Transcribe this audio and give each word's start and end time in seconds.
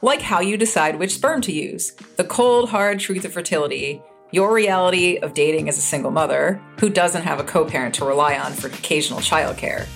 Like 0.00 0.22
how 0.22 0.40
you 0.40 0.56
decide 0.56 0.96
which 0.96 1.14
sperm 1.14 1.40
to 1.40 1.52
use, 1.52 1.92
the 2.16 2.24
cold, 2.24 2.70
hard 2.70 3.00
truth 3.00 3.24
of 3.24 3.32
fertility, 3.32 4.00
your 4.30 4.54
reality 4.54 5.16
of 5.16 5.34
dating 5.34 5.68
as 5.68 5.76
a 5.76 5.80
single 5.80 6.12
mother 6.12 6.62
who 6.78 6.88
doesn't 6.88 7.22
have 7.22 7.40
a 7.40 7.44
co 7.44 7.64
parent 7.64 7.96
to 7.96 8.04
rely 8.04 8.38
on 8.38 8.52
for 8.52 8.68
occasional 8.68 9.18
childcare 9.18 9.88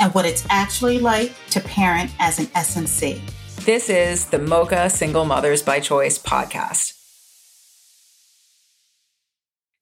and 0.00 0.14
what 0.14 0.24
it's 0.24 0.46
actually 0.48 1.00
like 1.00 1.32
to 1.50 1.60
parent 1.60 2.08
as 2.20 2.38
an 2.38 2.46
SMC. 2.46 3.20
This 3.64 3.90
is 3.90 4.26
the 4.26 4.38
Mocha 4.38 4.88
Single 4.88 5.24
Mothers 5.24 5.60
by 5.60 5.80
Choice 5.80 6.20
podcast. 6.20 6.92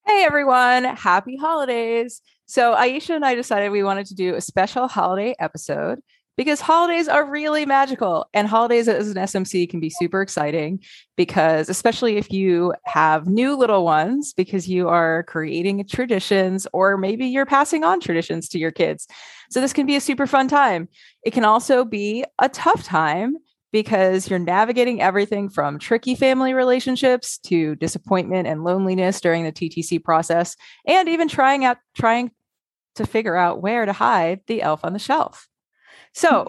Hey 0.07 0.25
everyone, 0.25 0.85
happy 0.85 1.37
holidays. 1.37 2.23
So, 2.47 2.75
Aisha 2.75 3.17
and 3.17 3.25
I 3.27 3.35
decided 3.35 3.73
we 3.73 3.83
wanted 3.83 4.07
to 4.07 4.15
do 4.15 4.37
a 4.37 4.41
special 4.41 4.89
holiday 4.89 5.35
episode 5.39 5.99
because 6.37 6.61
holidays 6.61 7.09
are 7.09 7.29
really 7.29 7.65
magical 7.65 8.27
and 8.35 8.47
holidays 8.47 8.89
as 8.89 9.09
an 9.09 9.17
SMC 9.17 9.69
can 9.69 9.81
be 9.81 9.91
super 9.91 10.21
exciting 10.21 10.83
because 11.17 11.69
especially 11.69 12.17
if 12.17 12.31
you 12.31 12.75
have 12.85 13.27
new 13.27 13.57
little 13.57 13.85
ones 13.85 14.33
because 14.35 14.69
you 14.69 14.89
are 14.89 15.23
creating 15.25 15.87
traditions 15.89 16.67
or 16.73 16.97
maybe 16.97 17.27
you're 17.27 17.47
passing 17.47 17.85
on 17.85 18.01
traditions 18.01 18.49
to 18.51 18.59
your 18.59 18.71
kids. 18.71 19.07
So 19.51 19.61
this 19.61 19.73
can 19.73 19.87
be 19.87 19.97
a 19.97 20.01
super 20.01 20.27
fun 20.27 20.49
time. 20.49 20.89
It 21.25 21.33
can 21.33 21.45
also 21.45 21.85
be 21.85 22.25
a 22.39 22.49
tough 22.49 22.85
time 22.85 23.37
because 23.73 24.29
you're 24.31 24.39
navigating 24.39 25.03
everything 25.03 25.49
from 25.49 25.79
tricky 25.79 26.15
family 26.15 26.55
relationships 26.55 27.39
to 27.39 27.75
disappointment 27.77 28.47
and 28.47 28.65
loneliness 28.65 29.21
during 29.21 29.45
the 29.45 29.53
TTC 29.53 30.03
process 30.03 30.57
and 30.87 31.09
even 31.09 31.29
trying 31.29 31.65
out 31.65 31.79
trying 31.97 32.31
to 32.95 33.07
figure 33.07 33.37
out 33.37 33.61
where 33.61 33.85
to 33.85 33.93
hide 33.93 34.41
the 34.47 34.63
elf 34.63 34.85
on 34.85 34.93
the 34.93 34.99
shelf. 34.99 35.49
So, 36.17 36.47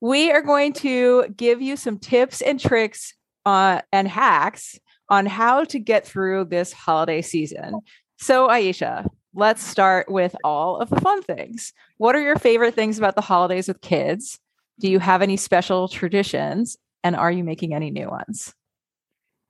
we 0.00 0.32
are 0.32 0.42
going 0.42 0.72
to 0.72 1.26
give 1.36 1.62
you 1.62 1.76
some 1.76 2.00
tips 2.00 2.40
and 2.40 2.58
tricks 2.58 3.14
uh, 3.46 3.82
and 3.92 4.08
hacks 4.08 4.76
on 5.08 5.26
how 5.26 5.62
to 5.66 5.78
get 5.78 6.04
through 6.04 6.46
this 6.46 6.72
holiday 6.72 7.22
season. 7.22 7.80
So, 8.18 8.48
Aisha, 8.48 9.06
let's 9.34 9.62
start 9.62 10.10
with 10.10 10.34
all 10.42 10.78
of 10.78 10.90
the 10.90 11.00
fun 11.00 11.22
things. 11.22 11.72
What 11.98 12.16
are 12.16 12.20
your 12.20 12.34
favorite 12.34 12.74
things 12.74 12.98
about 12.98 13.14
the 13.14 13.20
holidays 13.20 13.68
with 13.68 13.80
kids? 13.82 14.40
Do 14.80 14.90
you 14.90 14.98
have 14.98 15.22
any 15.22 15.36
special 15.36 15.86
traditions? 15.86 16.76
And 17.04 17.14
are 17.14 17.30
you 17.30 17.44
making 17.44 17.72
any 17.72 17.92
new 17.92 18.08
ones? 18.08 18.52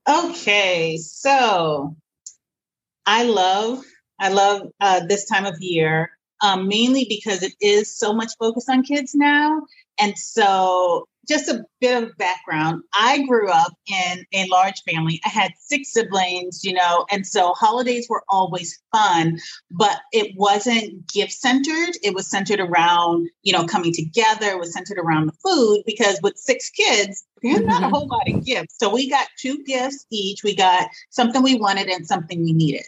Okay, 0.07 0.98
so 0.98 1.97
I 3.07 3.23
love 3.25 3.83
I 4.20 4.29
love 4.29 4.69
uh, 4.79 5.07
this 5.07 5.25
time 5.25 5.47
of 5.47 5.55
year 5.61 6.11
um, 6.41 6.69
mainly 6.69 7.06
because 7.08 7.42
it 7.42 7.52
is 7.60 7.94
so 7.94 8.12
much 8.12 8.33
focus 8.38 8.66
on 8.69 8.83
kids 8.83 9.14
now. 9.14 9.62
And 10.00 10.16
so, 10.19 11.06
just 11.28 11.48
a 11.48 11.64
bit 11.80 12.02
of 12.02 12.16
background 12.16 12.83
I 12.94 13.24
grew 13.27 13.50
up 13.50 13.72
in 13.86 14.24
a 14.33 14.48
large 14.48 14.83
family. 14.91 15.20
I 15.24 15.28
had 15.28 15.52
six 15.58 15.92
siblings, 15.92 16.64
you 16.64 16.72
know, 16.72 17.05
and 17.11 17.27
so 17.27 17.52
holidays 17.52 18.06
were 18.08 18.24
always 18.30 18.80
fun, 18.91 19.38
but 19.70 20.00
it 20.12 20.34
wasn't 20.36 21.06
gift 21.12 21.33
centered. 21.33 21.94
It 22.02 22.14
was 22.14 22.27
centered 22.27 22.58
around, 22.58 23.29
you 23.42 23.52
know, 23.52 23.67
coming 23.67 23.92
together, 23.92 24.48
it 24.48 24.58
was 24.58 24.73
centered 24.73 24.98
around 24.98 25.27
the 25.27 25.33
food 25.45 25.83
because 25.84 26.18
with 26.23 26.39
six 26.39 26.70
kids, 26.70 27.24
there's 27.42 27.61
not 27.61 27.84
a 27.84 27.89
whole 27.89 28.06
lot 28.06 28.29
of 28.29 28.45
gifts. 28.45 28.79
So, 28.79 28.92
we 28.92 29.11
got 29.11 29.29
two 29.39 29.62
gifts 29.64 30.06
each. 30.11 30.42
We 30.42 30.56
got 30.56 30.89
something 31.11 31.42
we 31.42 31.56
wanted 31.56 31.89
and 31.89 32.06
something 32.06 32.42
we 32.42 32.55
needed. 32.55 32.86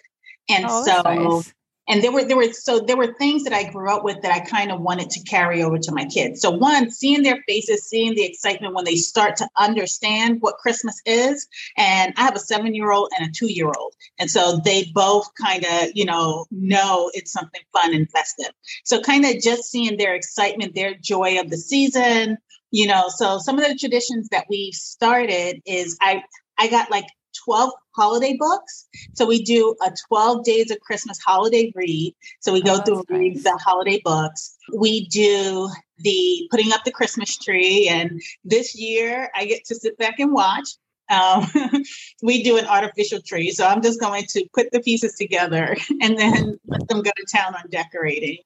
And 0.49 0.65
oh, 0.67 0.85
so, 0.85 1.03
nice 1.03 1.53
and 1.89 2.03
there 2.03 2.13
were 2.13 2.25
there 2.25 2.37
were 2.37 2.53
so 2.53 2.79
there 2.81 2.97
were 2.97 3.13
things 3.15 3.45
that 3.45 3.53
I 3.53 3.71
grew 3.71 3.91
up 3.91 4.05
with 4.05 4.23
that 4.23 4.33
I 4.33 4.41
kind 4.41 4.71
of 4.71 4.81
wanted 4.81 5.11
to 5.11 5.23
carry 5.25 5.63
over 5.63 5.79
to 5.79 5.93
my 5.93 6.05
kids. 6.05 6.41
So 6.41 6.51
one, 6.51 6.91
seeing 6.91 7.23
their 7.23 7.43
faces, 7.49 7.89
seeing 7.89 8.15
the 8.15 8.25
excitement 8.25 8.75
when 8.75 8.85
they 8.85 8.95
start 8.95 9.37
to 9.37 9.49
understand 9.59 10.41
what 10.41 10.59
Christmas 10.59 11.01
is. 11.05 11.49
And 11.77 12.15
I 12.17 12.23
have 12.23 12.37
a 12.37 12.41
seven 12.41 12.75
year 12.75 12.93
old 12.93 13.11
and 13.19 13.29
a 13.29 13.33
two 13.33 13.53
year 13.53 13.71
old, 13.77 13.95
and 14.19 14.31
so 14.31 14.61
they 14.65 14.85
both 14.95 15.29
kind 15.41 15.65
of 15.65 15.91
you 15.95 16.05
know 16.05 16.47
know 16.51 17.11
it's 17.15 17.33
something 17.33 17.63
fun 17.73 17.95
and 17.95 18.09
festive. 18.11 18.53
So 18.85 19.01
kind 19.01 19.25
of 19.25 19.41
just 19.41 19.65
seeing 19.65 19.97
their 19.97 20.15
excitement, 20.15 20.75
their 20.75 20.95
joy 20.95 21.41
of 21.41 21.51
the 21.51 21.57
season. 21.57 22.39
You 22.71 22.87
know, 22.87 23.09
so 23.09 23.39
some 23.39 23.59
of 23.59 23.69
the 23.69 23.77
traditions 23.77 24.29
that 24.31 24.47
we've 24.49 24.73
started 24.73 25.61
is 25.67 25.99
I 26.01 26.23
I 26.59 26.69
got 26.69 26.91
like 26.91 27.07
12 27.45 27.71
holiday 27.95 28.37
books. 28.39 28.87
So 29.15 29.27
we 29.27 29.43
do 29.43 29.75
a 29.85 29.93
12 30.09 30.45
days 30.45 30.71
of 30.71 30.81
Christmas 30.81 31.19
holiday 31.19 31.73
read. 31.75 32.15
So 32.41 32.53
we 32.53 32.63
go 32.63 32.77
oh, 32.77 32.83
through 32.83 33.05
and 33.09 33.19
read 33.19 33.35
nice. 33.35 33.45
the 33.45 33.59
holiday 33.63 34.01
books. 34.05 34.57
We 34.75 35.07
do 35.07 35.69
the 35.99 36.49
putting 36.51 36.73
up 36.73 36.85
the 36.85 36.91
Christmas 36.91 37.37
tree. 37.37 37.89
And 37.89 38.21
this 38.45 38.75
year 38.75 39.31
I 39.35 39.45
get 39.45 39.65
to 39.67 39.75
sit 39.75 39.97
back 39.99 40.19
and 40.19 40.33
watch. 40.33 40.69
Um, 41.11 41.47
we 42.23 42.43
do 42.43 42.57
an 42.57 42.67
artificial 42.67 43.21
tree. 43.21 43.51
So 43.51 43.67
I'm 43.67 43.83
just 43.83 44.01
going 44.01 44.25
to 44.31 44.47
put 44.55 44.71
the 44.73 44.81
pieces 44.81 45.15
together 45.15 45.77
and 46.01 46.19
then 46.19 46.59
let 46.67 46.89
them 46.89 47.03
go 47.03 47.11
to 47.15 47.37
town 47.37 47.55
on 47.55 47.69
decorating. 47.71 48.39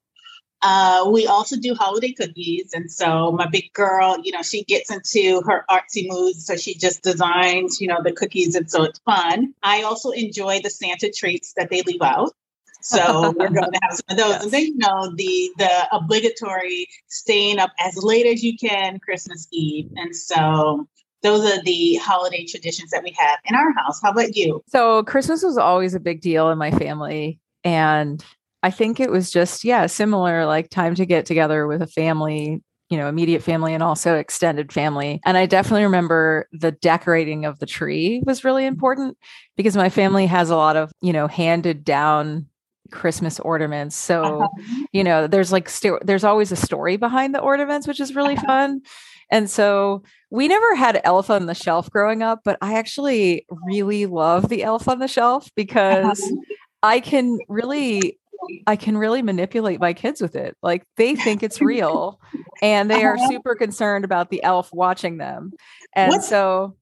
Uh, 0.69 1.09
we 1.09 1.29
also 1.29 1.55
do 1.57 1.77
holiday 1.77 2.11
cookies. 2.11 2.73
And 2.75 2.91
so 2.91 3.31
my 3.31 3.47
big 3.47 3.73
girl, 3.73 4.17
you 4.25 4.33
know, 4.33 4.43
she 4.43 4.65
gets 4.65 4.91
into 4.91 5.41
her 5.47 5.65
artsy 5.71 6.09
moods. 6.09 6.45
So 6.45 6.57
she 6.57 6.75
just 6.75 7.05
designs, 7.05 7.81
you 7.81 7.87
know, 7.87 8.03
the 8.03 8.11
cookies. 8.11 8.57
And 8.57 8.69
so 8.69 8.83
it's 8.83 8.99
fun. 9.01 9.55
I 9.63 9.83
also 9.83 10.11
enjoy 10.11 10.59
the 10.61 10.71
Santa 10.71 11.13
treats 11.17 11.53
that 11.53 11.71
they 11.71 11.83
leave 11.83 12.03
out. 12.03 12.33
So 12.83 13.33
we're 13.39 13.51
going 13.51 13.71
to 13.71 13.81
have 13.81 13.93
some 13.93 14.05
of 14.11 14.17
those. 14.17 14.29
Yes. 14.29 14.43
And 14.43 14.53
then, 14.53 14.63
you 14.65 14.79
know, 14.79 15.15
the 15.15 15.51
the 15.57 15.97
obligatory 15.97 16.89
staying 17.07 17.61
up 17.61 17.71
as 17.79 17.97
late 17.97 18.27
as 18.27 18.43
you 18.43 18.57
can 18.57 18.99
Christmas 18.99 19.47
Eve. 19.53 19.89
And 19.95 20.17
so 20.17 20.89
those 21.23 21.45
are 21.45 21.63
the 21.63 21.95
holiday 22.03 22.45
traditions 22.45 22.91
that 22.91 23.05
we 23.05 23.15
have 23.17 23.39
in 23.45 23.55
our 23.55 23.73
house. 23.73 24.01
How 24.03 24.11
about 24.11 24.35
you? 24.35 24.65
So 24.67 25.05
Christmas 25.05 25.45
was 25.45 25.59
always 25.59 25.95
a 25.95 26.01
big 26.01 26.23
deal 26.23 26.51
in 26.51 26.59
my 26.59 26.73
family. 26.73 27.39
And 27.63 28.25
I 28.67 28.71
think 28.73 28.99
it 28.99 29.13
was 29.13 29.31
just, 29.31 29.63
yeah, 29.63 29.87
similar, 29.87 30.45
like 30.45 30.71
time 30.71 30.97
to 30.97 31.07
get 31.07 31.25
together 31.25 31.69
with 31.69 31.83
a 31.83 31.87
family, 31.87 32.61
you 32.91 32.97
know, 32.97 33.09
immediate 33.09 33.45
family 33.45 33.75
and 33.75 33.83
also 33.83 34.17
extended 34.17 34.73
family. 34.73 35.21
And 35.25 35.37
I 35.37 35.47
definitely 35.47 35.85
remember 35.85 36.49
the 36.51 36.73
decorating 36.73 37.45
of 37.45 37.61
the 37.61 37.67
tree 37.67 38.25
was 38.27 38.43
really 38.43 38.67
important 38.67 39.19
because 39.57 39.77
my 39.77 39.89
family 39.89 40.27
has 40.27 40.51
a 40.51 40.57
lot 40.57 40.75
of, 40.75 40.91
you 41.01 41.13
know, 41.13 41.29
handed 41.29 41.85
down 41.85 42.47
Christmas 42.91 43.39
ornaments. 43.39 43.95
So, 43.95 44.43
uh-huh. 44.43 44.85
you 44.93 45.05
know, 45.05 45.29
there's 45.29 45.53
like 45.53 45.69
st- 45.69 46.05
there's 46.05 46.25
always 46.25 46.51
a 46.51 46.57
story 46.57 46.97
behind 46.97 47.37
the 47.37 47.41
ornaments, 47.41 47.87
which 47.87 48.01
is 48.01 48.17
really 48.17 48.35
uh-huh. 48.35 48.47
fun. 48.47 48.81
And 49.31 49.49
so 49.49 50.03
we 50.33 50.49
never 50.49 50.75
had 50.75 51.01
elf 51.05 51.31
on 51.31 51.47
the 51.47 51.55
shelf 51.55 51.89
growing 51.89 52.21
up, 52.21 52.41
but 52.45 52.59
I 52.61 52.75
actually 52.75 53.47
really 53.65 54.07
love 54.07 54.49
the 54.49 54.65
elf 54.65 54.89
on 54.89 54.99
the 54.99 55.07
shelf 55.07 55.49
because 55.55 56.21
uh-huh. 56.21 56.55
I 56.83 57.01
can 57.01 57.39
really 57.49 58.19
I 58.67 58.77
can 58.77 58.97
really 58.97 59.23
manipulate 59.23 59.81
my 59.81 59.93
kids 59.93 60.21
with 60.21 60.37
it. 60.37 60.57
Like 60.63 60.85
they 60.97 61.17
think 61.17 61.43
it's 61.43 61.61
real 61.61 62.21
and 62.63 62.91
they 62.91 63.05
are 63.05 63.17
uh-huh. 63.17 63.29
super 63.29 63.55
concerned 63.55 64.05
about 64.05 64.31
the 64.31 64.43
elf 64.43 64.71
watching 64.73 65.19
them. 65.19 65.53
And 65.95 66.11
what's, 66.11 66.29
so 66.29 66.77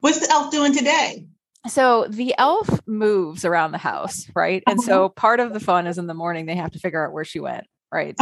what's 0.00 0.20
the 0.20 0.30
elf 0.30 0.50
doing 0.50 0.74
today? 0.74 1.26
So 1.66 2.06
the 2.08 2.34
elf 2.36 2.68
moves 2.86 3.44
around 3.44 3.72
the 3.72 3.78
house, 3.78 4.26
right? 4.34 4.62
And 4.66 4.78
uh-huh. 4.78 4.86
so 4.86 5.08
part 5.08 5.40
of 5.40 5.52
the 5.52 5.60
fun 5.60 5.86
is 5.86 5.98
in 5.98 6.06
the 6.06 6.14
morning 6.14 6.46
they 6.46 6.56
have 6.56 6.72
to 6.72 6.78
figure 6.78 7.04
out 7.04 7.12
where 7.12 7.24
she 7.24 7.40
went 7.40 7.66
right 7.94 8.16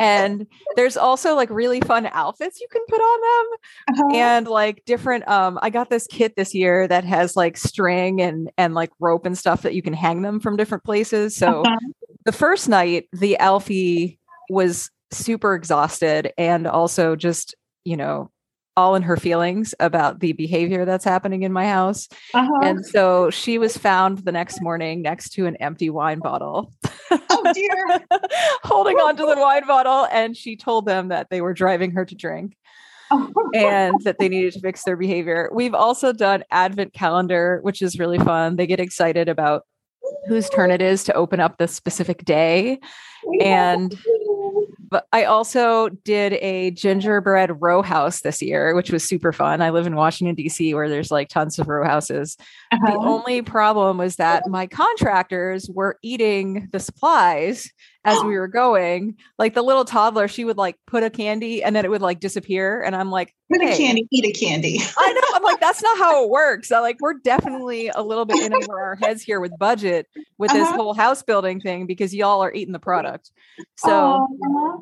and 0.00 0.46
there's 0.76 0.96
also 0.96 1.36
like 1.36 1.50
really 1.50 1.80
fun 1.80 2.06
outfits 2.12 2.60
you 2.60 2.66
can 2.72 2.82
put 2.88 3.00
on 3.00 3.20
them 3.20 3.58
uh-huh. 3.88 4.16
and 4.16 4.48
like 4.48 4.82
different 4.86 5.28
um 5.28 5.58
i 5.62 5.68
got 5.68 5.90
this 5.90 6.06
kit 6.06 6.34
this 6.36 6.54
year 6.54 6.88
that 6.88 7.04
has 7.04 7.36
like 7.36 7.56
string 7.56 8.20
and 8.20 8.50
and 8.56 8.74
like 8.74 8.90
rope 8.98 9.26
and 9.26 9.36
stuff 9.36 9.62
that 9.62 9.74
you 9.74 9.82
can 9.82 9.92
hang 9.92 10.22
them 10.22 10.40
from 10.40 10.56
different 10.56 10.82
places 10.82 11.36
so 11.36 11.62
uh-huh 11.62 11.78
the 12.24 12.32
first 12.32 12.68
night, 12.68 13.08
the 13.12 13.36
Alfie 13.38 14.18
was 14.48 14.90
super 15.12 15.54
exhausted 15.54 16.32
and 16.38 16.66
also 16.66 17.16
just, 17.16 17.54
you 17.84 17.96
know, 17.96 18.30
all 18.76 18.94
in 18.94 19.02
her 19.02 19.16
feelings 19.16 19.74
about 19.80 20.20
the 20.20 20.32
behavior 20.32 20.84
that's 20.84 21.04
happening 21.04 21.42
in 21.42 21.52
my 21.52 21.66
house. 21.66 22.08
Uh-huh. 22.32 22.60
And 22.62 22.86
so 22.86 23.28
she 23.30 23.58
was 23.58 23.76
found 23.76 24.18
the 24.18 24.32
next 24.32 24.62
morning 24.62 25.02
next 25.02 25.30
to 25.30 25.46
an 25.46 25.56
empty 25.56 25.90
wine 25.90 26.20
bottle. 26.20 26.72
Oh 27.10 27.52
dear. 27.52 28.00
holding 28.64 28.96
on 28.96 29.16
to 29.16 29.26
the 29.26 29.36
wine 29.38 29.66
bottle. 29.66 30.06
And 30.12 30.36
she 30.36 30.56
told 30.56 30.86
them 30.86 31.08
that 31.08 31.28
they 31.30 31.40
were 31.40 31.52
driving 31.52 31.90
her 31.92 32.04
to 32.04 32.14
drink. 32.14 32.56
and 33.54 34.00
that 34.04 34.18
they 34.20 34.28
needed 34.28 34.52
to 34.52 34.60
fix 34.60 34.84
their 34.84 34.96
behavior. 34.96 35.50
We've 35.52 35.74
also 35.74 36.12
done 36.12 36.44
advent 36.52 36.92
calendar, 36.92 37.58
which 37.62 37.82
is 37.82 37.98
really 37.98 38.20
fun. 38.20 38.54
They 38.54 38.68
get 38.68 38.78
excited 38.78 39.28
about 39.28 39.64
whose 40.26 40.48
turn 40.50 40.70
it 40.70 40.82
is 40.82 41.04
to 41.04 41.14
open 41.14 41.40
up 41.40 41.58
the 41.58 41.68
specific 41.68 42.24
day. 42.24 42.78
And 43.40 43.96
I 45.12 45.24
also 45.24 45.88
did 45.88 46.32
a 46.34 46.72
gingerbread 46.72 47.60
row 47.60 47.82
house 47.82 48.22
this 48.22 48.42
year, 48.42 48.74
which 48.74 48.90
was 48.90 49.04
super 49.04 49.32
fun. 49.32 49.62
I 49.62 49.70
live 49.70 49.86
in 49.86 49.94
Washington, 49.94 50.34
D.C., 50.34 50.74
where 50.74 50.88
there's 50.88 51.10
like 51.10 51.28
tons 51.28 51.58
of 51.58 51.68
row 51.68 51.84
houses. 51.84 52.36
Uh-huh. 52.72 52.90
The 52.90 52.98
only 52.98 53.42
problem 53.42 53.98
was 53.98 54.16
that 54.16 54.48
my 54.48 54.66
contractors 54.66 55.70
were 55.72 55.98
eating 56.02 56.68
the 56.72 56.80
supplies 56.80 57.70
as 58.04 58.22
we 58.22 58.38
were 58.38 58.48
going. 58.48 59.16
Like 59.38 59.54
the 59.54 59.62
little 59.62 59.84
toddler, 59.84 60.28
she 60.28 60.44
would 60.44 60.56
like 60.56 60.76
put 60.86 61.02
a 61.02 61.10
candy 61.10 61.62
and 61.62 61.74
then 61.76 61.84
it 61.84 61.90
would 61.90 62.00
like 62.00 62.20
disappear. 62.20 62.82
And 62.82 62.96
I'm 62.96 63.10
like, 63.10 63.34
put 63.50 63.60
hey. 63.60 63.74
a 63.74 63.76
candy, 63.76 64.06
eat 64.10 64.24
a 64.24 64.38
candy. 64.38 64.80
I 64.98 65.12
know. 65.12 65.36
I'm 65.36 65.42
like, 65.42 65.60
that's 65.60 65.82
not 65.82 65.98
how 65.98 66.24
it 66.24 66.30
works. 66.30 66.72
I, 66.72 66.80
like, 66.80 66.96
we're 67.00 67.14
definitely 67.14 67.88
a 67.88 68.02
little 68.02 68.24
bit 68.24 68.44
in 68.44 68.54
over 68.54 68.80
our 68.80 68.96
heads 68.96 69.22
here 69.22 69.40
with 69.40 69.56
budget 69.58 70.06
with 70.38 70.50
this 70.52 70.66
uh-huh. 70.68 70.76
whole 70.76 70.94
house 70.94 71.22
building 71.22 71.60
thing 71.60 71.86
because 71.86 72.14
y'all 72.14 72.42
are 72.42 72.52
eating 72.52 72.72
the 72.72 72.78
product. 72.78 73.30
So 73.76 74.26
uh-huh. 74.26 74.78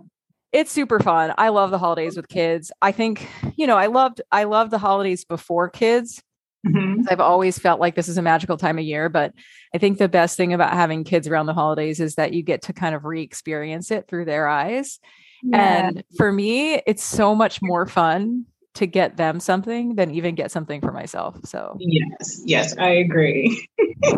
it's 0.53 0.70
super 0.70 1.00
fun. 1.00 1.35
I 1.38 1.49
love 1.49 1.70
the 1.70 1.79
holidays 1.79 2.17
with 2.17 2.29
kids. 2.29 2.70
I 2.82 2.93
think, 2.93 3.29
you 3.56 3.67
know, 3.67 3.76
I 3.76 3.87
loved 3.87 4.20
I 4.31 4.44
loved 4.44 4.70
the 4.70 4.79
holidays 4.79 5.25
before 5.25 5.69
kids 5.69 6.23
Mm-hmm. 6.66 7.02
I've 7.08 7.20
always 7.20 7.58
felt 7.58 7.81
like 7.81 7.94
this 7.94 8.08
is 8.08 8.19
a 8.19 8.22
magical 8.22 8.56
time 8.56 8.78
of 8.78 8.84
year, 8.84 9.08
but 9.08 9.32
I 9.75 9.78
think 9.78 9.99
the 9.99 10.08
best 10.08 10.37
thing 10.37 10.52
about 10.52 10.72
having 10.72 11.05
kids 11.05 11.28
around 11.28 11.46
the 11.46 11.55
holidays 11.55 12.00
is 12.00 12.16
that 12.16 12.32
you 12.32 12.43
get 12.43 12.62
to 12.62 12.72
kind 12.72 12.94
of 12.94 13.05
re 13.05 13.22
experience 13.22 13.90
it 13.90 14.08
through 14.08 14.25
their 14.25 14.49
eyes. 14.49 14.99
Yeah. 15.43 15.87
And 15.87 16.05
for 16.16 16.32
me, 16.32 16.82
it's 16.87 17.05
so 17.05 17.34
much 17.34 17.62
more 17.62 17.87
fun 17.87 18.46
to 18.75 18.87
get 18.87 19.16
them 19.16 19.40
something 19.40 19.94
than 19.94 20.10
even 20.12 20.34
get 20.34 20.50
something 20.50 20.81
for 20.81 20.93
myself. 20.93 21.37
So, 21.44 21.76
yes, 21.78 22.43
yes, 22.44 22.76
I 22.76 22.88
agree. 22.90 23.66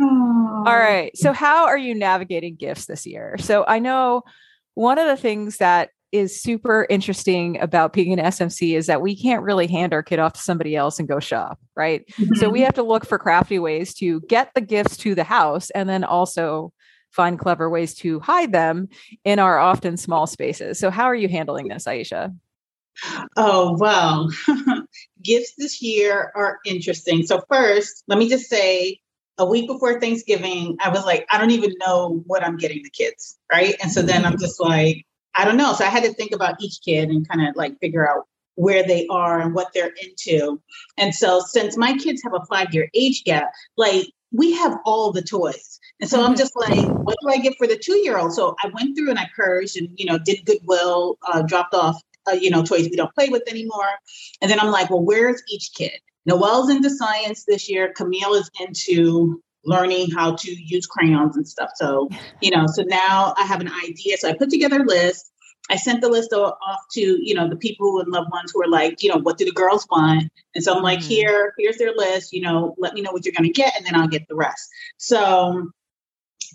All 0.00 0.64
right. 0.64 1.16
So, 1.16 1.32
how 1.32 1.66
are 1.66 1.78
you 1.78 1.94
navigating 1.94 2.54
gifts 2.54 2.86
this 2.86 3.06
year? 3.06 3.36
So, 3.38 3.64
I 3.66 3.80
know 3.80 4.22
one 4.74 4.98
of 4.98 5.06
the 5.06 5.16
things 5.16 5.58
that 5.58 5.90
is 6.12 6.40
super 6.40 6.86
interesting 6.90 7.60
about 7.60 7.92
being 7.92 8.12
an 8.12 8.24
SMC 8.24 8.76
is 8.76 8.86
that 8.86 9.02
we 9.02 9.16
can't 9.16 9.42
really 9.42 9.66
hand 9.66 9.92
our 9.92 10.02
kid 10.02 10.18
off 10.18 10.32
to 10.34 10.40
somebody 10.40 10.74
else 10.74 10.98
and 10.98 11.08
go 11.08 11.20
shop, 11.20 11.58
right? 11.76 12.04
Mm-hmm. 12.12 12.34
So 12.36 12.48
we 12.48 12.58
mm-hmm. 12.58 12.64
have 12.66 12.74
to 12.74 12.82
look 12.82 13.06
for 13.06 13.18
crafty 13.18 13.58
ways 13.58 13.94
to 13.94 14.20
get 14.22 14.50
the 14.54 14.60
gifts 14.60 14.96
to 14.98 15.14
the 15.14 15.24
house 15.24 15.70
and 15.70 15.88
then 15.88 16.04
also 16.04 16.72
find 17.10 17.38
clever 17.38 17.68
ways 17.68 17.94
to 17.94 18.20
hide 18.20 18.52
them 18.52 18.88
in 19.24 19.38
our 19.38 19.58
often 19.58 19.96
small 19.96 20.26
spaces. 20.26 20.78
So 20.78 20.90
how 20.90 21.04
are 21.04 21.14
you 21.14 21.28
handling 21.28 21.68
this, 21.68 21.84
Aisha? 21.84 22.34
Oh, 23.36 23.76
well, 23.78 24.30
gifts 25.22 25.54
this 25.56 25.80
year 25.80 26.32
are 26.34 26.58
interesting. 26.66 27.24
So 27.24 27.42
first, 27.48 28.04
let 28.08 28.18
me 28.18 28.28
just 28.28 28.48
say 28.48 29.00
a 29.38 29.46
week 29.46 29.66
before 29.66 29.98
Thanksgiving, 29.98 30.76
I 30.80 30.90
was 30.90 31.04
like, 31.04 31.26
I 31.32 31.38
don't 31.38 31.50
even 31.50 31.72
know 31.78 32.22
what 32.26 32.44
I'm 32.44 32.56
getting 32.56 32.82
the 32.82 32.90
kids, 32.90 33.38
right? 33.50 33.74
And 33.82 33.90
so 33.90 34.02
then 34.02 34.24
I'm 34.24 34.38
just 34.38 34.60
like, 34.60 35.06
I 35.36 35.44
don't 35.44 35.56
know. 35.56 35.72
So 35.72 35.84
I 35.84 35.88
had 35.88 36.04
to 36.04 36.12
think 36.12 36.32
about 36.32 36.60
each 36.60 36.80
kid 36.84 37.08
and 37.08 37.28
kind 37.28 37.46
of 37.46 37.56
like 37.56 37.78
figure 37.80 38.08
out 38.08 38.26
where 38.56 38.86
they 38.86 39.06
are 39.08 39.40
and 39.40 39.54
what 39.54 39.72
they're 39.72 39.94
into. 40.02 40.60
And 40.98 41.14
so 41.14 41.40
since 41.40 41.76
my 41.76 41.96
kids 41.96 42.22
have 42.22 42.34
a 42.34 42.44
five 42.46 42.74
year 42.74 42.90
age 42.94 43.24
gap, 43.24 43.50
like 43.76 44.06
we 44.32 44.52
have 44.52 44.78
all 44.84 45.12
the 45.12 45.22
toys. 45.22 45.80
And 46.00 46.08
so 46.08 46.20
I'm 46.20 46.34
mm-hmm. 46.34 46.34
just 46.34 46.56
like, 46.56 46.86
what 46.88 47.16
do 47.22 47.28
I 47.28 47.38
get 47.38 47.54
for 47.58 47.66
the 47.66 47.78
two 47.78 47.96
year 47.98 48.18
old? 48.18 48.32
So 48.32 48.54
I 48.62 48.68
went 48.68 48.96
through 48.96 49.10
and 49.10 49.18
I 49.18 49.28
purged 49.34 49.76
and, 49.76 49.88
you 49.96 50.04
know, 50.04 50.18
did 50.18 50.44
Goodwill, 50.44 51.18
uh, 51.32 51.42
dropped 51.42 51.74
off, 51.74 52.00
uh, 52.30 52.34
you 52.34 52.50
know, 52.50 52.62
toys 52.62 52.88
we 52.90 52.96
don't 52.96 53.14
play 53.14 53.28
with 53.28 53.48
anymore. 53.48 53.88
And 54.40 54.50
then 54.50 54.60
I'm 54.60 54.70
like, 54.70 54.90
well, 54.90 55.02
where's 55.02 55.42
each 55.48 55.72
kid? 55.74 55.98
Noelle's 56.26 56.70
into 56.70 56.90
science 56.90 57.44
this 57.44 57.68
year. 57.68 57.92
Camille 57.96 58.34
is 58.34 58.50
into 58.60 59.42
learning 59.64 60.10
how 60.10 60.34
to 60.34 60.50
use 60.50 60.86
crayons 60.86 61.36
and 61.36 61.46
stuff. 61.46 61.70
So, 61.74 62.08
you 62.40 62.50
know, 62.50 62.66
so 62.66 62.82
now 62.82 63.34
I 63.36 63.44
have 63.44 63.60
an 63.60 63.70
idea. 63.84 64.16
So 64.16 64.28
I 64.28 64.34
put 64.34 64.50
together 64.50 64.80
a 64.80 64.84
list. 64.84 65.30
I 65.70 65.76
sent 65.76 66.00
the 66.00 66.08
list 66.08 66.32
off 66.32 66.80
to, 66.92 67.00
you 67.00 67.34
know, 67.34 67.48
the 67.48 67.56
people 67.56 68.00
and 68.00 68.10
loved 68.10 68.30
ones 68.32 68.50
who 68.52 68.62
are 68.62 68.68
like, 68.68 69.02
you 69.02 69.10
know, 69.10 69.18
what 69.18 69.38
do 69.38 69.44
the 69.44 69.52
girls 69.52 69.86
want? 69.90 70.30
And 70.54 70.64
so 70.64 70.74
I'm 70.74 70.82
like, 70.82 70.98
mm. 70.98 71.06
here, 71.06 71.54
here's 71.58 71.76
their 71.76 71.94
list, 71.94 72.32
you 72.32 72.40
know, 72.40 72.74
let 72.78 72.94
me 72.94 73.02
know 73.02 73.12
what 73.12 73.24
you're 73.24 73.34
going 73.36 73.48
to 73.48 73.52
get 73.52 73.76
and 73.76 73.86
then 73.86 73.94
I'll 73.94 74.08
get 74.08 74.26
the 74.26 74.34
rest. 74.34 74.68
So 74.96 75.70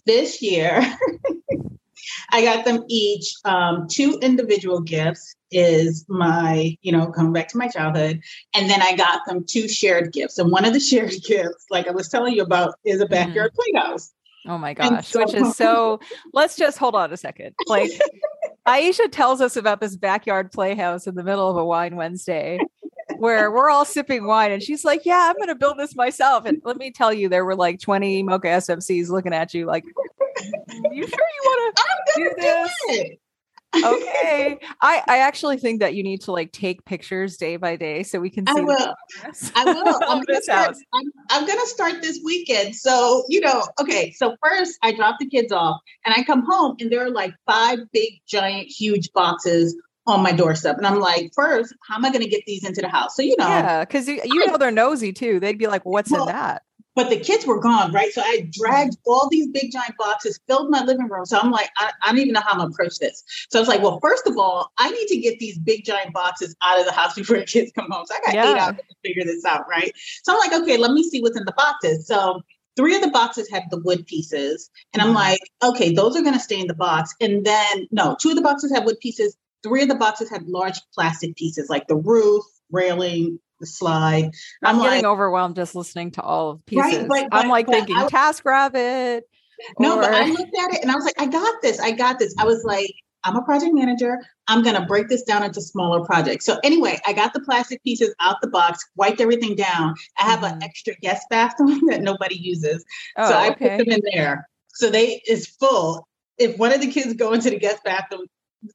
this 0.06 0.42
year, 0.42 0.82
I 2.32 2.44
got 2.44 2.66
them 2.66 2.84
each 2.88 3.34
um, 3.46 3.88
two 3.90 4.20
individual 4.22 4.82
gifts 4.82 5.36
is 5.52 6.06
my, 6.10 6.76
you 6.82 6.92
know, 6.92 7.12
coming 7.12 7.34
back 7.34 7.48
to 7.50 7.58
my 7.58 7.68
childhood. 7.68 8.22
And 8.54 8.70
then 8.70 8.82
I 8.82 8.96
got 8.96 9.22
them 9.26 9.46
two 9.48 9.68
shared 9.68 10.12
gifts. 10.12 10.38
And 10.38 10.52
one 10.52 10.66
of 10.66 10.74
the 10.74 10.80
shared 10.92 11.14
gifts, 11.26 11.66
like 11.70 11.88
I 11.88 11.92
was 11.92 12.10
telling 12.10 12.34
you 12.34 12.44
about, 12.44 12.76
is 12.84 13.02
a 13.02 13.06
backyard 13.06 13.52
mm. 13.52 13.74
playhouse. 13.74 14.14
Oh 14.48 14.58
my 14.58 14.74
gosh, 14.74 15.08
so- 15.08 15.20
which 15.20 15.34
is 15.34 15.56
so 15.56 16.00
let's 16.34 16.56
just 16.56 16.78
hold 16.78 16.96
on 16.96 17.12
a 17.12 17.18
second. 17.18 17.56
Like 17.68 17.90
Aisha 18.68 19.12
tells 19.12 19.42
us 19.42 19.56
about 19.56 19.82
this 19.82 19.96
backyard 19.96 20.52
playhouse 20.52 21.08
in 21.08 21.16
the 21.16 21.24
middle 21.24 21.50
of 21.50 21.58
a 21.58 21.66
wine 21.66 21.96
Wednesday 21.96 22.60
where 23.18 23.52
we're 23.52 23.70
all 23.70 23.86
sipping 23.86 24.26
wine 24.26 24.52
and 24.52 24.62
she's 24.62 24.84
like, 24.86 25.02
Yeah, 25.06 25.32
I'm 25.32 25.40
gonna 25.40 25.56
build 25.56 25.80
this 25.80 25.96
myself. 25.96 26.46
And 26.46 26.62
let 26.64 26.78
me 26.78 26.92
tell 26.92 27.14
you, 27.14 27.30
there 27.30 27.46
were 27.46 27.56
like 27.56 27.80
20 27.80 28.24
mocha 28.24 28.48
SMCs 28.48 29.10
looking 29.10 29.34
at 29.34 29.54
you 29.54 29.66
like, 29.66 29.84
You 30.92 31.08
sure 31.08 31.28
you 31.36 31.44
wanna 31.46 31.74
i'm 31.78 31.98
do 32.16 32.32
this? 32.38 32.72
Do 32.88 33.18
okay. 33.84 34.58
I, 34.82 35.04
I 35.08 35.18
actually 35.20 35.58
think 35.58 35.80
that 35.82 35.96
you 35.96 36.04
need 36.04 36.22
to 36.22 36.32
like 36.32 36.52
take 36.52 36.86
pictures 36.86 37.38
day 37.38 37.58
by 37.58 37.76
day 37.76 38.04
so 38.04 38.20
we 38.20 38.30
can 38.30 38.46
see. 38.48 38.54
I 38.58 38.62
will. 38.62 38.96
I 39.56 39.66
will. 39.66 40.00
I'm, 40.08 40.24
gonna 40.24 40.42
start, 40.42 40.76
I'm, 40.94 41.12
I'm 41.30 41.48
gonna 41.48 41.66
start 41.66 42.02
this 42.02 42.20
weekend. 42.24 42.76
So, 42.76 43.24
you 43.30 43.42
know, 43.42 43.64
okay. 43.82 44.12
So 44.12 44.36
first 44.44 44.78
I 44.82 44.94
drop 44.94 45.18
the 45.20 45.28
kids 45.28 45.52
off 45.52 45.82
and 46.06 46.16
I 46.16 46.24
come 46.24 46.46
home 46.46 46.76
and 46.80 46.92
there 46.92 47.06
are 47.06 47.12
like 47.12 47.34
five 47.46 47.80
big, 47.92 48.22
giant, 48.28 48.68
huge 48.68 49.12
boxes 49.14 49.76
on 50.08 50.22
my 50.22 50.32
doorstep. 50.32 50.78
And 50.78 50.86
I'm 50.86 51.00
like, 51.00 51.32
first, 51.36 51.74
how 51.88 51.96
am 51.96 52.06
I 52.06 52.12
gonna 52.12 52.28
get 52.28 52.44
these 52.46 52.64
into 52.64 52.82
the 52.82 52.90
house? 52.90 53.16
So, 53.16 53.24
you 53.24 53.36
know. 53.38 53.48
Yeah, 53.48 53.86
because 53.86 54.08
you, 54.08 54.22
you 54.24 54.48
know 54.48 54.58
they're 54.58 54.72
nosy 54.72 55.12
too. 55.12 55.40
They'd 55.40 55.58
be 55.58 55.68
like, 55.68 55.84
what's 55.86 56.12
well, 56.12 56.28
in 56.28 56.34
that? 56.34 56.64
But 56.96 57.10
the 57.10 57.20
kids 57.20 57.46
were 57.46 57.60
gone, 57.60 57.92
right? 57.92 58.12
So 58.12 58.22
I 58.22 58.50
dragged 58.52 58.98
all 59.06 59.28
these 59.30 59.48
big 59.48 59.72
giant 59.72 59.96
boxes, 59.98 60.40
filled 60.48 60.70
my 60.72 60.84
living 60.84 61.10
room. 61.10 61.26
So 61.26 61.38
I'm 61.38 61.52
like, 61.52 61.70
I, 61.78 61.92
I, 62.02 62.12
don't 62.12 62.20
even 62.20 62.34
know 62.34 62.40
how 62.40 62.52
I'm 62.52 62.58
gonna 62.60 62.70
approach 62.70 62.98
this. 63.00 63.24
So 63.52 63.60
I 63.60 63.62
was 63.62 63.68
like, 63.68 63.82
well, 63.82 64.00
first 64.02 64.26
of 64.28 64.38
all, 64.38 64.72
I 64.78 64.90
need 64.90 65.08
to 65.08 65.18
get 65.18 65.40
these 65.40 65.60
big 65.60 65.84
giant 65.86 66.14
boxes 66.14 66.56
out 66.64 66.80
of 66.80 66.86
the 66.86 66.94
house 66.94 67.14
before 67.16 67.38
the 67.38 67.46
kids 67.46 67.72
come 67.76 67.90
home. 67.92 68.06
So 68.06 68.16
I 68.16 68.26
got 68.26 68.34
yeah. 68.34 68.52
eight 68.52 68.58
hours 68.60 68.76
to 68.78 68.96
figure 69.04 69.26
this 69.26 69.44
out, 69.46 69.68
right? 69.70 69.92
So 70.24 70.34
I'm 70.34 70.40
like, 70.40 70.62
okay, 70.62 70.78
let 70.78 70.92
me 70.92 71.04
see 71.04 71.22
what's 71.22 71.38
in 71.38 71.46
the 71.46 71.54
boxes. 71.54 72.08
So 72.08 72.42
three 72.78 72.96
of 72.96 73.02
the 73.02 73.12
boxes 73.12 73.50
had 73.50 73.64
the 73.70 73.80
wood 73.80 74.08
pieces. 74.08 74.70
And 74.94 75.02
I'm 75.02 75.10
mm-hmm. 75.10 75.16
like, 75.16 75.40
okay, 75.64 75.94
those 75.94 76.16
are 76.16 76.22
gonna 76.22 76.40
stay 76.40 76.60
in 76.60 76.68
the 76.68 76.74
box. 76.74 77.14
And 77.20 77.46
then 77.46 77.88
no, 77.92 78.16
two 78.20 78.30
of 78.30 78.36
the 78.36 78.42
boxes 78.42 78.72
had 78.72 78.86
wood 78.86 79.00
pieces, 79.02 79.36
three 79.64 79.84
of 79.84 79.90
the 79.90 79.96
boxes 79.96 80.30
had 80.30 80.48
large 80.48 80.80
plastic 80.94 81.36
pieces, 81.36 81.70
like 81.70 81.88
the 81.88 81.96
roof, 81.98 82.44
railing, 82.72 83.40
the 83.60 83.68
slide. 83.68 84.32
I'm, 84.64 84.76
I'm 84.76 84.78
like, 84.80 84.90
getting 84.92 85.06
overwhelmed 85.06 85.56
just 85.56 85.76
listening 85.76 86.12
to 86.12 86.22
all 86.22 86.52
of 86.52 86.66
pieces. 86.66 87.08
Right, 87.08 87.10
right, 87.10 87.28
I'm 87.32 87.50
like 87.50 87.68
thinking 87.68 87.96
I, 87.96 88.08
TaskRabbit. 88.08 89.22
No, 89.80 89.98
or... 89.98 90.02
but 90.02 90.14
I 90.14 90.28
looked 90.28 90.56
at 90.58 90.74
it 90.74 90.82
and 90.82 90.92
I 90.92 90.96
was 90.96 91.06
like, 91.06 91.20
I 91.20 91.28
got 91.28 91.62
this. 91.62 91.80
I 91.80 91.92
got 91.92 92.20
this. 92.20 92.36
I 92.40 92.46
was 92.46 92.64
like, 92.64 92.94
I'm 93.26 93.36
a 93.36 93.42
project 93.42 93.74
manager. 93.74 94.20
I'm 94.48 94.62
going 94.62 94.76
to 94.76 94.86
break 94.86 95.10
this 95.10 95.24
down 95.24 95.44
into 95.44 95.60
smaller 95.60 96.06
projects. 96.06 96.46
So 96.46 96.60
anyway, 96.64 97.00
I 97.08 97.14
got 97.14 97.34
the 97.34 97.40
plastic 97.42 97.84
pieces 97.84 98.14
out 98.22 98.38
the 98.42 98.48
box, 98.48 98.86
wiped 98.96 99.20
everything 99.20 99.56
down. 99.56 99.96
I 100.20 100.26
have 100.26 100.40
mm-hmm. 100.42 100.58
an 100.58 100.64
extra 100.64 100.94
guest 101.02 101.26
bathroom 101.30 101.82
that 101.90 102.02
nobody 102.02 102.38
uses. 102.38 102.86
Oh, 103.18 103.30
so 103.30 103.36
I 103.36 103.50
okay. 103.50 103.78
put 103.78 103.86
them 103.86 103.94
in 103.94 104.02
there. 104.14 104.48
So 104.76 104.90
they 104.90 105.22
is 105.28 105.48
full. 105.48 106.08
If 106.38 106.58
one 106.58 106.74
of 106.74 106.82
the 106.82 106.92
kids 106.92 107.14
go 107.14 107.34
into 107.34 107.50
the 107.50 107.58
guest 107.58 107.84
bathroom, 107.84 108.26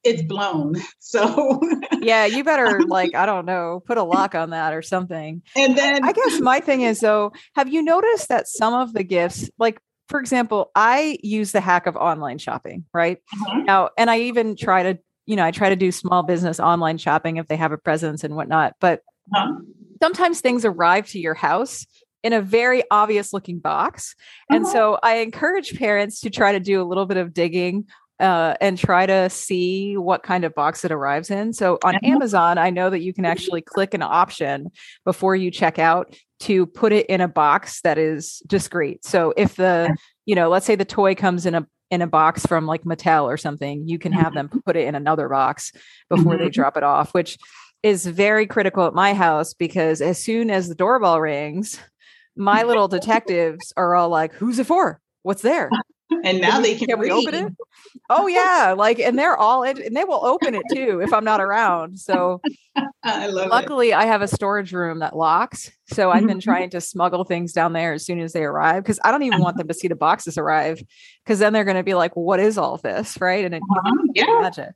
it's 0.04 0.22
blown. 0.22 0.76
So 1.02 1.60
yeah, 2.00 2.24
you 2.26 2.44
better 2.44 2.82
like 2.86 3.16
I 3.16 3.26
don't 3.26 3.44
know, 3.44 3.82
put 3.84 3.98
a 3.98 4.02
lock 4.04 4.36
on 4.36 4.50
that 4.50 4.72
or 4.72 4.80
something. 4.80 5.42
And 5.56 5.76
then 5.76 6.04
I 6.04 6.12
guess 6.12 6.38
my 6.38 6.60
thing 6.60 6.82
is 6.82 7.00
though, 7.00 7.32
have 7.56 7.68
you 7.72 7.82
noticed 7.82 8.28
that 8.28 8.46
some 8.46 8.72
of 8.72 8.92
the 8.92 9.02
gifts, 9.02 9.50
like 9.58 9.80
for 10.10 10.20
example, 10.20 10.72
I 10.74 11.18
use 11.22 11.52
the 11.52 11.60
hack 11.60 11.86
of 11.86 11.96
online 11.96 12.38
shopping, 12.38 12.84
right? 12.92 13.18
Uh-huh. 13.32 13.62
Now, 13.62 13.90
and 13.96 14.10
I 14.10 14.18
even 14.20 14.56
try 14.56 14.82
to, 14.82 14.98
you 15.26 15.36
know, 15.36 15.44
I 15.44 15.52
try 15.52 15.68
to 15.68 15.76
do 15.76 15.92
small 15.92 16.24
business 16.24 16.60
online 16.60 16.98
shopping 16.98 17.36
if 17.36 17.46
they 17.46 17.56
have 17.56 17.72
a 17.72 17.78
presence 17.78 18.24
and 18.24 18.34
whatnot. 18.34 18.74
But 18.80 19.02
uh-huh. 19.34 19.60
sometimes 20.02 20.40
things 20.40 20.64
arrive 20.64 21.08
to 21.10 21.20
your 21.20 21.34
house 21.34 21.86
in 22.22 22.32
a 22.32 22.42
very 22.42 22.82
obvious 22.90 23.32
looking 23.32 23.60
box. 23.60 24.14
Uh-huh. 24.50 24.56
And 24.56 24.66
so 24.66 24.98
I 25.02 25.16
encourage 25.18 25.78
parents 25.78 26.20
to 26.20 26.30
try 26.30 26.52
to 26.52 26.60
do 26.60 26.82
a 26.82 26.84
little 26.84 27.06
bit 27.06 27.16
of 27.16 27.32
digging 27.32 27.86
uh, 28.20 28.54
and 28.60 28.76
try 28.78 29.06
to 29.06 29.30
see 29.30 29.96
what 29.96 30.22
kind 30.22 30.44
of 30.44 30.54
box 30.54 30.84
it 30.84 30.92
arrives 30.92 31.30
in. 31.30 31.52
So 31.52 31.78
on 31.84 31.94
mm-hmm. 31.94 32.12
Amazon, 32.12 32.58
I 32.58 32.70
know 32.70 32.90
that 32.90 33.00
you 33.00 33.12
can 33.12 33.24
actually 33.24 33.62
click 33.62 33.94
an 33.94 34.02
option 34.02 34.70
before 35.04 35.34
you 35.34 35.50
check 35.50 35.78
out 35.78 36.14
to 36.40 36.66
put 36.66 36.92
it 36.92 37.06
in 37.06 37.20
a 37.20 37.28
box 37.28 37.80
that 37.82 37.98
is 37.98 38.42
discreet. 38.46 39.04
So 39.04 39.32
if 39.36 39.56
the, 39.56 39.94
you 40.26 40.34
know, 40.34 40.48
let's 40.48 40.66
say 40.66 40.76
the 40.76 40.84
toy 40.84 41.14
comes 41.14 41.46
in 41.46 41.54
a 41.54 41.66
in 41.90 42.02
a 42.02 42.06
box 42.06 42.46
from 42.46 42.66
like 42.66 42.84
Mattel 42.84 43.24
or 43.24 43.36
something, 43.36 43.88
you 43.88 43.98
can 43.98 44.12
have 44.12 44.32
them 44.32 44.48
put 44.64 44.76
it 44.76 44.86
in 44.86 44.94
another 44.94 45.28
box 45.28 45.72
before 46.08 46.36
they 46.36 46.46
Mhm. 46.46 46.52
drop 46.52 46.76
it 46.76 46.84
off, 46.84 47.12
which 47.12 47.36
is 47.82 48.06
very 48.06 48.46
critical 48.46 48.86
at 48.86 48.94
my 48.94 49.12
house 49.12 49.54
because 49.54 50.00
as 50.00 50.22
soon 50.22 50.50
as 50.50 50.68
the 50.68 50.74
doorbell 50.76 51.20
rings, 51.20 51.80
my 52.36 52.62
little 52.62 52.86
detectives 52.86 53.72
are 53.76 53.96
all 53.96 54.08
like, 54.08 54.32
"Who's 54.34 54.60
it 54.60 54.66
for? 54.68 55.00
What's 55.22 55.42
there? 55.42 55.68
And 56.24 56.40
now 56.40 56.60
they 56.60 56.74
can, 56.74 56.88
can 56.88 56.98
we 56.98 57.10
open 57.10 57.34
it?" 57.34 57.52
Oh 58.08 58.26
yeah, 58.26 58.74
like 58.76 58.98
and 58.98 59.18
they're 59.18 59.36
all 59.36 59.62
in, 59.62 59.80
and 59.82 59.96
they 59.96 60.04
will 60.04 60.24
open 60.24 60.54
it 60.54 60.68
too 60.68 61.00
if 61.02 61.12
I'm 61.12 61.24
not 61.24 61.40
around. 61.40 61.98
So 61.98 62.42
I 63.04 63.26
love 63.28 63.46
it. 63.46 63.50
luckily 63.50 63.92
I 63.94 64.04
have 64.06 64.22
a 64.22 64.28
storage 64.28 64.72
room 64.72 64.98
that 65.00 65.16
locks. 65.16 65.70
So 65.86 66.10
I've 66.10 66.26
been 66.26 66.38
Mhm. 66.38 66.42
trying 66.44 66.70
to 66.70 66.80
smuggle 66.80 67.24
things 67.24 67.52
down 67.52 67.72
there 67.72 67.92
as 67.92 68.04
soon 68.04 68.20
as 68.20 68.32
they 68.32 68.44
arrive 68.44 68.82
because 68.82 69.00
I 69.04 69.10
don't 69.10 69.22
even 69.22 69.40
want 69.40 69.56
them 69.56 69.68
to 69.68 69.74
see 69.74 69.88
the 69.88 69.94
boxes 69.96 70.36
arrive 70.38 70.82
because 71.24 71.38
then 71.38 71.52
they're 71.52 71.64
going 71.64 71.76
to 71.76 71.82
be 71.82 71.94
like, 71.94 72.14
"What 72.16 72.40
is 72.40 72.58
all 72.58 72.76
this?" 72.78 73.20
Right? 73.20 73.44
And 73.44 73.54
it, 73.54 73.62
Uh-huh. 73.62 73.92
Yeah. 74.14 74.70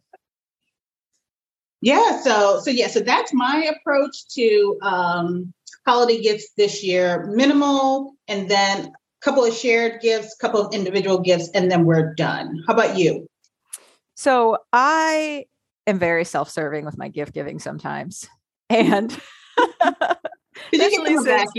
Yeah, 1.81 2.21
so 2.23 2.61
so 2.61 2.71
yeah, 2.71 2.89
so 2.89 3.01
that's 3.01 3.33
my 3.35 3.71
approach 3.77 4.27
to 4.37 4.79
um 4.83 5.53
holiday 5.87 6.21
gifts 6.23 6.51
this 6.57 6.83
year. 6.83 7.27
Minimal 7.35 8.15
and 8.27 8.51
then 8.51 8.93
couple 9.25 9.43
of 9.45 9.55
shared 9.55 10.01
gifts, 10.03 10.37
couple 10.37 10.61
of 10.61 10.75
individual 10.75 11.19
gifts, 11.19 11.49
and 11.55 11.71
then 11.71 11.85
we're 11.85 12.15
done. 12.15 12.63
How 12.67 12.75
about 12.75 12.99
you? 12.99 13.27
So 14.15 14.59
I 14.73 15.47
am 15.87 15.99
very 15.99 16.25
self-serving 16.25 16.85
with 16.85 16.99
my 16.99 17.09
gift 17.09 17.33
giving 17.33 17.59
sometimes, 17.59 18.29
and 18.71 19.11
Especially 20.73 21.17
since- 21.17 21.53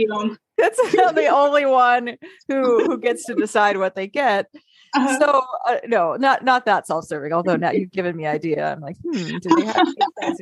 that's 0.58 0.78
the 0.92 1.28
only 1.28 1.66
one 1.66 2.18
who 2.48 2.86
who 2.86 2.98
gets 2.98 3.26
to 3.26 3.36
decide 3.36 3.78
what 3.78 3.96
they 3.96 4.08
get. 4.08 4.48
Uh-huh. 4.96 5.20
So 5.20 5.44
uh, 5.68 5.80
no, 5.86 6.16
not 6.16 6.46
not 6.46 6.66
that 6.66 6.88
self-serving. 6.88 7.34
Although 7.34 7.58
now 7.58 7.72
you've 7.72 7.92
given 7.92 8.16
me 8.16 8.26
idea. 8.26 8.72
I'm 8.72 8.80
like, 8.80 8.96
hmm, 9.04 9.38
do 9.40 9.50
they 9.54 9.66
have 9.66 9.82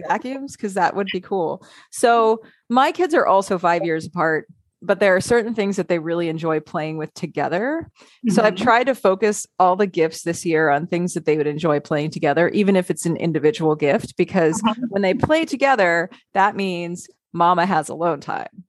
vacuums? 0.07 0.55
Because 0.55 0.75
that 0.75 0.95
would 0.95 1.09
be 1.09 1.21
cool. 1.21 1.65
So 1.91 2.43
my 2.69 2.91
kids 2.91 3.15
are 3.15 3.25
also 3.25 3.57
five 3.57 3.83
years 3.83 4.05
apart, 4.05 4.47
but 4.83 4.99
there 4.99 5.15
are 5.15 5.21
certain 5.21 5.55
things 5.55 5.77
that 5.77 5.87
they 5.87 5.99
really 5.99 6.27
enjoy 6.29 6.59
playing 6.59 6.97
with 6.97 7.13
together. 7.13 7.89
So 8.29 8.43
I've 8.43 8.55
Mhm. 8.55 8.63
tried 8.63 8.83
to 8.85 8.95
focus 8.95 9.47
all 9.57 9.75
the 9.75 9.87
gifts 9.87 10.23
this 10.23 10.45
year 10.45 10.69
on 10.69 10.87
things 10.87 11.13
that 11.13 11.25
they 11.25 11.37
would 11.37 11.47
enjoy 11.47 11.79
playing 11.79 12.11
together, 12.11 12.49
even 12.49 12.75
if 12.75 12.91
it's 12.91 13.05
an 13.05 13.15
individual 13.17 13.75
gift, 13.75 14.15
because 14.17 14.61
Uh-huh. 14.61 14.75
when 14.89 15.01
they 15.01 15.13
play 15.13 15.45
together, 15.45 16.09
that 16.33 16.55
means 16.55 17.07
mama 17.31 17.65
has 17.65 17.89
alone 17.89 18.19
time. 18.19 18.63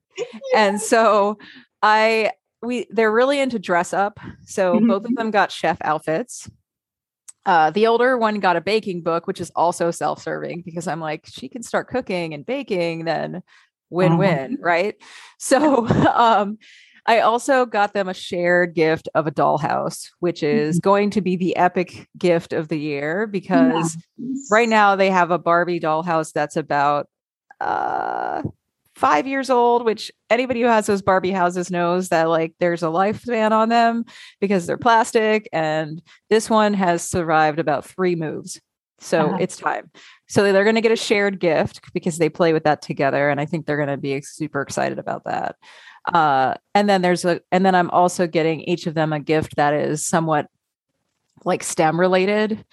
And 0.54 0.80
so 0.80 1.38
I 1.82 2.32
we 2.62 2.86
they're 2.90 3.12
really 3.12 3.40
into 3.40 3.58
dress 3.58 3.92
up. 3.92 4.18
So 4.46 4.80
Mhm. 4.80 4.88
both 4.88 5.04
of 5.04 5.14
them 5.16 5.30
got 5.30 5.52
chef 5.52 5.78
outfits. 5.82 6.48
Uh, 7.46 7.70
the 7.70 7.86
older 7.86 8.16
one 8.16 8.40
got 8.40 8.56
a 8.56 8.60
baking 8.62 9.02
book, 9.02 9.26
which 9.26 9.38
is 9.40 9.50
also 9.54 9.90
self-serving 9.90 10.62
because 10.64 10.88
I'm 10.88 11.00
like, 11.00 11.26
she 11.26 11.46
can 11.50 11.62
start 11.62 11.88
cooking 11.88 12.32
and 12.32 12.46
baking, 12.46 13.04
then 13.04 13.42
win-win, 13.94 14.58
right? 14.60 14.94
So 15.38 15.86
um 16.14 16.58
I 17.06 17.20
also 17.20 17.66
got 17.66 17.92
them 17.92 18.08
a 18.08 18.14
shared 18.14 18.74
gift 18.74 19.08
of 19.14 19.26
a 19.26 19.30
dollhouse, 19.30 20.08
which 20.20 20.42
is 20.42 20.78
going 20.80 21.10
to 21.10 21.20
be 21.20 21.36
the 21.36 21.54
epic 21.56 22.08
gift 22.18 22.54
of 22.54 22.68
the 22.68 22.78
year 22.78 23.26
because 23.26 23.96
right 24.50 24.68
now 24.68 24.96
they 24.96 25.10
have 25.10 25.30
a 25.30 25.38
Barbie 25.38 25.80
dollhouse 25.80 26.32
that's 26.32 26.56
about 26.56 27.06
uh 27.60 28.42
five 28.96 29.26
years 29.26 29.50
old, 29.50 29.84
which 29.84 30.10
anybody 30.30 30.60
who 30.62 30.68
has 30.68 30.86
those 30.86 31.02
Barbie 31.02 31.32
houses 31.32 31.70
knows 31.70 32.08
that 32.10 32.28
like 32.28 32.54
there's 32.60 32.82
a 32.82 32.86
lifespan 32.86 33.50
on 33.50 33.68
them 33.68 34.04
because 34.40 34.66
they're 34.66 34.78
plastic. 34.78 35.48
And 35.52 36.00
this 36.30 36.48
one 36.48 36.74
has 36.74 37.02
survived 37.02 37.58
about 37.58 37.84
three 37.84 38.14
moves. 38.14 38.60
So 39.00 39.26
Uh-huh. 39.30 39.38
it's 39.40 39.56
time. 39.56 39.90
So 40.34 40.52
they're 40.52 40.64
going 40.64 40.74
to 40.74 40.80
get 40.80 40.90
a 40.90 40.96
shared 40.96 41.38
gift 41.38 41.92
because 41.92 42.18
they 42.18 42.28
play 42.28 42.52
with 42.52 42.64
that 42.64 42.82
together. 42.82 43.30
And 43.30 43.40
I 43.40 43.46
think 43.46 43.66
they're 43.66 43.76
going 43.76 43.88
to 43.88 43.96
be 43.96 44.20
super 44.20 44.62
excited 44.62 44.98
about 44.98 45.22
that. 45.26 45.54
Uh, 46.12 46.54
and 46.74 46.88
then 46.88 47.02
there's 47.02 47.24
a, 47.24 47.40
and 47.52 47.64
then 47.64 47.76
I'm 47.76 47.88
also 47.90 48.26
getting 48.26 48.62
each 48.62 48.88
of 48.88 48.94
them 48.94 49.12
a 49.12 49.20
gift 49.20 49.54
that 49.54 49.74
is 49.74 50.04
somewhat 50.04 50.48
like 51.44 51.62
STEM 51.62 52.00
related 52.00 52.64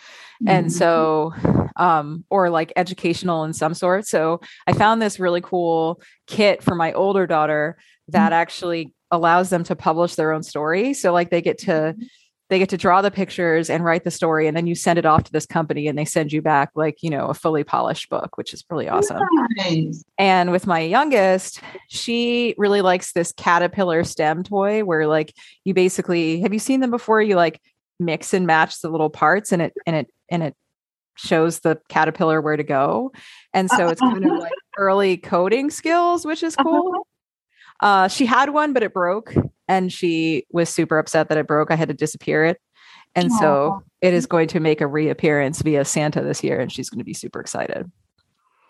and 0.48 0.68
Mhm. 0.68 0.72
so 0.72 1.34
um 1.76 2.24
or 2.32 2.50
like 2.50 2.74
educational 2.76 3.44
in 3.44 3.54
some 3.54 3.74
sort 3.74 4.08
so 4.08 4.40
i 4.66 4.74
found 4.74 5.02
this 5.02 5.20
really 5.20 5.42
cool 5.42 6.02
kit 6.26 6.64
for 6.64 6.74
my 6.74 6.94
older 6.94 7.28
daughter 7.28 7.78
that 8.08 8.34
actually 8.34 8.94
allows 9.12 9.50
them 9.50 9.64
to 9.64 9.76
publish 9.76 10.16
their 10.16 10.32
own 10.32 10.42
story 10.44 10.94
so 10.94 11.12
like 11.14 11.30
they 11.30 11.42
get 11.42 11.58
to 11.58 11.96
they 12.52 12.60
get 12.60 12.70
to 12.70 12.78
draw 12.78 13.02
the 13.02 13.10
pictures 13.10 13.70
and 13.70 13.84
write 13.84 14.04
the 14.04 14.12
story 14.12 14.48
and 14.48 14.56
then 14.56 14.68
you 14.68 14.76
send 14.76 15.00
it 15.00 15.06
off 15.08 15.24
to 15.24 15.32
this 15.32 15.48
company 15.48 15.88
and 15.88 15.98
they 15.98 16.06
send 16.06 16.32
you 16.32 16.44
back 16.44 16.70
like 16.76 17.02
you 17.02 17.10
know 17.10 17.26
a 17.28 17.34
fully 17.34 17.64
polished 17.64 18.10
book 18.10 18.38
which 18.38 18.54
is 18.54 18.64
really 18.70 18.88
awesome 18.88 19.22
Nice. 19.58 20.04
and 20.18 20.52
with 20.52 20.68
my 20.68 20.80
youngest, 20.80 21.62
she 21.88 22.56
really 22.58 22.82
likes 22.82 23.14
this 23.14 23.32
caterpillar 23.32 24.04
stem 24.04 24.44
toy 24.44 24.84
where 24.84 25.08
like 25.08 25.34
you 25.64 25.74
basically 25.74 26.42
have 26.42 26.54
you 26.54 26.60
seen 26.60 26.80
them 26.80 26.92
before? 26.92 27.22
You 27.22 27.36
like 27.36 27.62
mix 28.00 28.34
and 28.34 28.48
match 28.48 28.82
the 28.82 28.90
little 28.90 29.10
parts 29.10 29.52
and 29.52 29.62
it 29.62 29.74
and 29.86 29.96
it 29.96 30.08
and 30.30 30.44
it 30.44 30.56
shows 31.18 31.60
the 31.60 31.80
caterpillar 31.90 32.42
where 32.42 32.58
to 32.58 32.64
go. 32.64 33.12
And 33.54 33.70
so 33.70 33.90
it's 33.90 34.02
kind 34.02 34.26
of 34.26 34.32
like 34.40 34.52
early 34.78 35.18
coding 35.18 35.70
skills, 35.70 36.26
which 36.26 36.44
is 36.44 36.56
cool. 36.56 36.92
Uh-huh. 36.94 37.04
Uh, 37.82 38.08
she 38.08 38.26
had 38.26 38.52
one, 38.52 38.74
but 38.74 38.84
it 38.84 38.94
broke 38.94 39.34
and 39.68 39.92
she 39.92 40.46
was 40.52 40.70
super 40.70 40.98
upset 41.00 41.30
that 41.30 41.38
it 41.38 41.48
broke. 41.48 41.72
I 41.72 41.76
had 41.76 41.88
to 41.88 41.94
disappear 41.94 42.44
it. 42.44 42.60
And 43.16 43.32
so 43.32 43.84
it 44.02 44.14
is 44.14 44.26
going 44.26 44.48
to 44.50 44.60
make 44.60 44.82
a 44.82 44.88
reappearance 44.88 45.62
via 45.62 45.84
Santa 45.84 46.22
this 46.22 46.44
year, 46.44 46.60
and 46.60 46.72
she's 46.72 46.90
going 46.90 47.00
to 47.00 47.06
be 47.06 47.14
super 47.14 47.42
excited. 47.42 47.92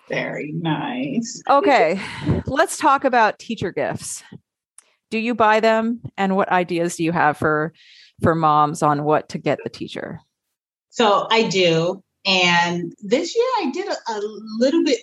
Very 0.10 0.52
nice. 0.52 1.42
Okay, 1.50 2.00
let's 2.46 2.78
talk 2.78 3.04
about 3.04 3.40
teacher 3.40 3.72
gifts. 3.72 4.24
Do 5.10 5.20
you 5.20 5.36
buy 5.36 5.60
them, 5.60 6.02
and 6.18 6.36
what 6.36 6.50
ideas 6.52 6.96
do 6.96 7.04
you 7.04 7.12
have 7.12 7.38
for 7.38 7.74
for 8.22 8.34
moms 8.34 8.82
on 8.82 9.04
what 9.04 9.30
to 9.30 9.38
get 9.38 9.60
the 9.64 9.70
teacher? 9.70 10.20
So 10.90 11.28
I 11.30 11.48
do. 11.48 12.04
And 12.26 12.94
this 13.02 13.36
year 13.36 13.46
I 13.60 13.72
did 13.72 13.88
a, 13.88 14.12
a 14.12 14.22
little 14.60 14.84
bit 14.84 15.00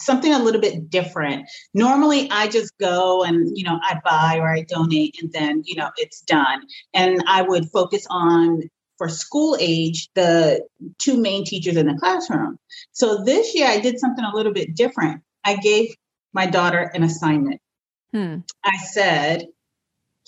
something 0.00 0.32
a 0.32 0.42
little 0.42 0.60
bit 0.60 0.90
different. 0.90 1.48
Normally 1.74 2.28
I 2.30 2.48
just 2.48 2.76
go 2.78 3.22
and, 3.22 3.56
you 3.56 3.64
know, 3.64 3.78
I 3.82 4.00
buy 4.04 4.38
or 4.38 4.48
I 4.48 4.62
donate 4.62 5.22
and 5.22 5.32
then, 5.32 5.62
you 5.66 5.76
know, 5.76 5.90
it's 5.96 6.22
done. 6.22 6.62
And 6.94 7.22
I 7.26 7.42
would 7.42 7.70
focus 7.70 8.06
on 8.10 8.62
for 8.98 9.08
school 9.08 9.56
age, 9.58 10.10
the 10.14 10.66
two 10.98 11.20
main 11.20 11.44
teachers 11.44 11.76
in 11.76 11.86
the 11.86 11.94
classroom. 11.94 12.58
So 12.92 13.24
this 13.24 13.54
year 13.54 13.66
I 13.66 13.80
did 13.80 13.98
something 13.98 14.24
a 14.24 14.34
little 14.34 14.52
bit 14.52 14.74
different. 14.74 15.22
I 15.44 15.56
gave 15.56 15.94
my 16.32 16.46
daughter 16.46 16.90
an 16.94 17.02
assignment. 17.02 17.60
Hmm. 18.12 18.38
I 18.64 18.76
said, 18.76 19.46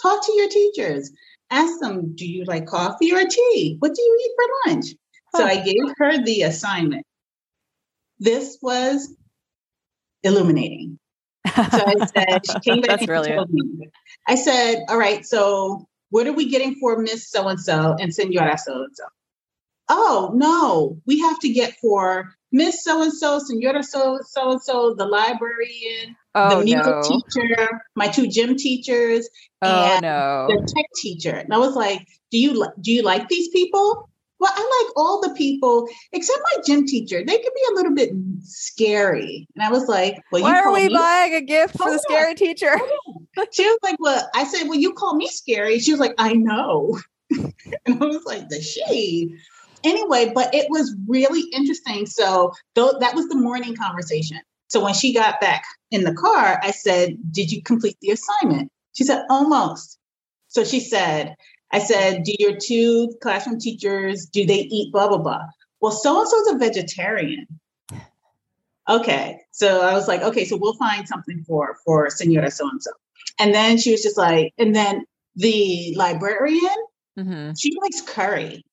talk 0.00 0.24
to 0.24 0.32
your 0.32 0.48
teachers. 0.48 1.10
Ask 1.50 1.80
them, 1.80 2.14
do 2.14 2.26
you 2.26 2.44
like 2.44 2.66
coffee 2.66 3.12
or 3.12 3.24
tea? 3.26 3.76
What 3.78 3.94
do 3.94 4.00
you 4.00 4.18
eat 4.24 4.32
for 4.36 4.70
lunch? 4.70 4.86
So 5.34 5.44
I 5.44 5.62
gave 5.62 5.82
her 5.98 6.22
the 6.22 6.42
assignment. 6.42 7.06
This 8.18 8.58
was 8.62 9.14
illuminating. 10.22 10.98
So 11.46 11.84
I 11.86 11.94
said, 12.06 12.46
she 12.46 12.60
came 12.60 12.80
back 12.80 12.90
That's 12.90 13.02
and 13.02 13.06
brilliant. 13.08 13.36
told 13.38 13.50
me. 13.50 13.88
I 14.28 14.34
said, 14.36 14.84
all 14.88 14.98
right, 14.98 15.24
so 15.24 15.86
what 16.10 16.26
are 16.26 16.32
we 16.32 16.48
getting 16.48 16.74
for 16.76 16.98
Miss 16.98 17.28
So 17.30 17.48
and 17.48 17.60
so 17.60 17.96
and 17.98 18.14
Senora 18.14 18.58
so 18.58 18.84
and 18.84 18.94
so? 18.94 19.04
Oh, 19.88 20.30
no, 20.34 21.00
we 21.06 21.20
have 21.20 21.38
to 21.40 21.48
get 21.48 21.74
for 21.80 22.32
Miss 22.52 22.84
So 22.84 23.02
and 23.02 23.12
so, 23.12 23.38
Senora 23.38 23.82
so 23.82 24.16
and 24.16 24.62
so, 24.62 24.94
the 24.94 25.06
librarian, 25.06 26.16
Oh 26.34 26.58
the 26.58 26.64
music 26.64 26.94
no! 26.94 27.00
teacher, 27.02 27.82
my 27.94 28.08
two 28.08 28.26
gym 28.28 28.56
teachers, 28.56 29.28
Oh 29.60 29.68
and 29.68 30.02
no! 30.02 30.46
the 30.48 30.72
tech 30.74 30.86
teacher. 30.96 31.34
And 31.34 31.52
I 31.52 31.58
was 31.58 31.74
like, 31.74 32.06
do 32.30 32.38
you 32.38 32.58
li- 32.58 32.74
do 32.80 32.92
you 32.92 33.02
like 33.02 33.28
these 33.28 33.48
people? 33.48 34.08
Well, 34.42 34.50
I 34.52 34.84
like 34.84 34.96
all 34.96 35.20
the 35.20 35.32
people 35.34 35.86
except 36.10 36.40
my 36.56 36.62
gym 36.66 36.84
teacher. 36.84 37.22
They 37.24 37.38
could 37.38 37.54
be 37.54 37.62
a 37.70 37.74
little 37.76 37.94
bit 37.94 38.10
scary. 38.42 39.46
And 39.54 39.62
I 39.62 39.70
was 39.70 39.86
like, 39.86 40.16
well, 40.32 40.42
Why 40.42 40.58
are 40.58 40.72
we 40.72 40.88
me. 40.88 40.94
buying 40.94 41.32
a 41.32 41.40
gift 41.40 41.76
for 41.76 41.84
Hold 41.84 41.92
oh, 41.92 41.94
the 41.94 41.98
scary 42.00 42.34
teacher? 42.34 42.72
Oh, 42.76 43.46
she 43.52 43.64
was 43.64 43.78
like, 43.84 43.94
well, 44.00 44.28
I 44.34 44.42
said, 44.42 44.68
well, 44.68 44.80
you 44.80 44.94
call 44.94 45.14
me 45.14 45.28
scary. 45.28 45.78
She 45.78 45.92
was 45.92 46.00
like, 46.00 46.14
I 46.18 46.32
know. 46.32 46.98
and 47.30 47.54
I 48.02 48.04
was 48.04 48.24
like, 48.24 48.48
the 48.48 48.60
shade. 48.60 49.30
Anyway, 49.84 50.32
but 50.34 50.52
it 50.52 50.66
was 50.70 50.92
really 51.06 51.42
interesting. 51.52 52.04
So 52.06 52.52
though 52.74 52.94
that 52.98 53.14
was 53.14 53.28
the 53.28 53.36
morning 53.36 53.76
conversation. 53.76 54.40
So 54.66 54.82
when 54.82 54.94
she 54.94 55.14
got 55.14 55.40
back 55.40 55.62
in 55.92 56.02
the 56.02 56.14
car, 56.14 56.58
I 56.64 56.72
said, 56.72 57.16
Did 57.30 57.52
you 57.52 57.62
complete 57.62 57.96
the 58.02 58.10
assignment? 58.10 58.72
She 58.94 59.04
said, 59.04 59.24
Almost. 59.30 60.00
So 60.48 60.64
she 60.64 60.80
said, 60.80 61.36
I 61.72 61.78
said, 61.78 62.24
Do 62.24 62.34
your 62.38 62.56
two 62.56 63.14
classroom 63.22 63.58
teachers, 63.58 64.26
do 64.26 64.44
they 64.46 64.60
eat 64.60 64.92
blah, 64.92 65.08
blah, 65.08 65.18
blah? 65.18 65.46
Well, 65.80 65.92
so 65.92 66.20
and 66.20 66.28
so's 66.28 66.52
a 66.54 66.58
vegetarian. 66.58 67.46
Okay. 68.88 69.40
So 69.52 69.80
I 69.82 69.94
was 69.94 70.08
like, 70.08 70.22
okay, 70.22 70.44
so 70.44 70.56
we'll 70.56 70.74
find 70.74 71.06
something 71.06 71.44
for 71.46 71.76
for 71.84 72.10
Senora 72.10 72.50
so 72.50 72.68
and 72.68 72.82
so. 72.82 72.90
And 73.38 73.54
then 73.54 73.78
she 73.78 73.92
was 73.92 74.02
just 74.02 74.18
like, 74.18 74.52
and 74.58 74.74
then 74.74 75.04
the 75.36 75.94
librarian, 75.96 76.76
Mhm. 77.18 77.54
she 77.58 77.76
likes 77.82 78.00
curry. 78.02 78.64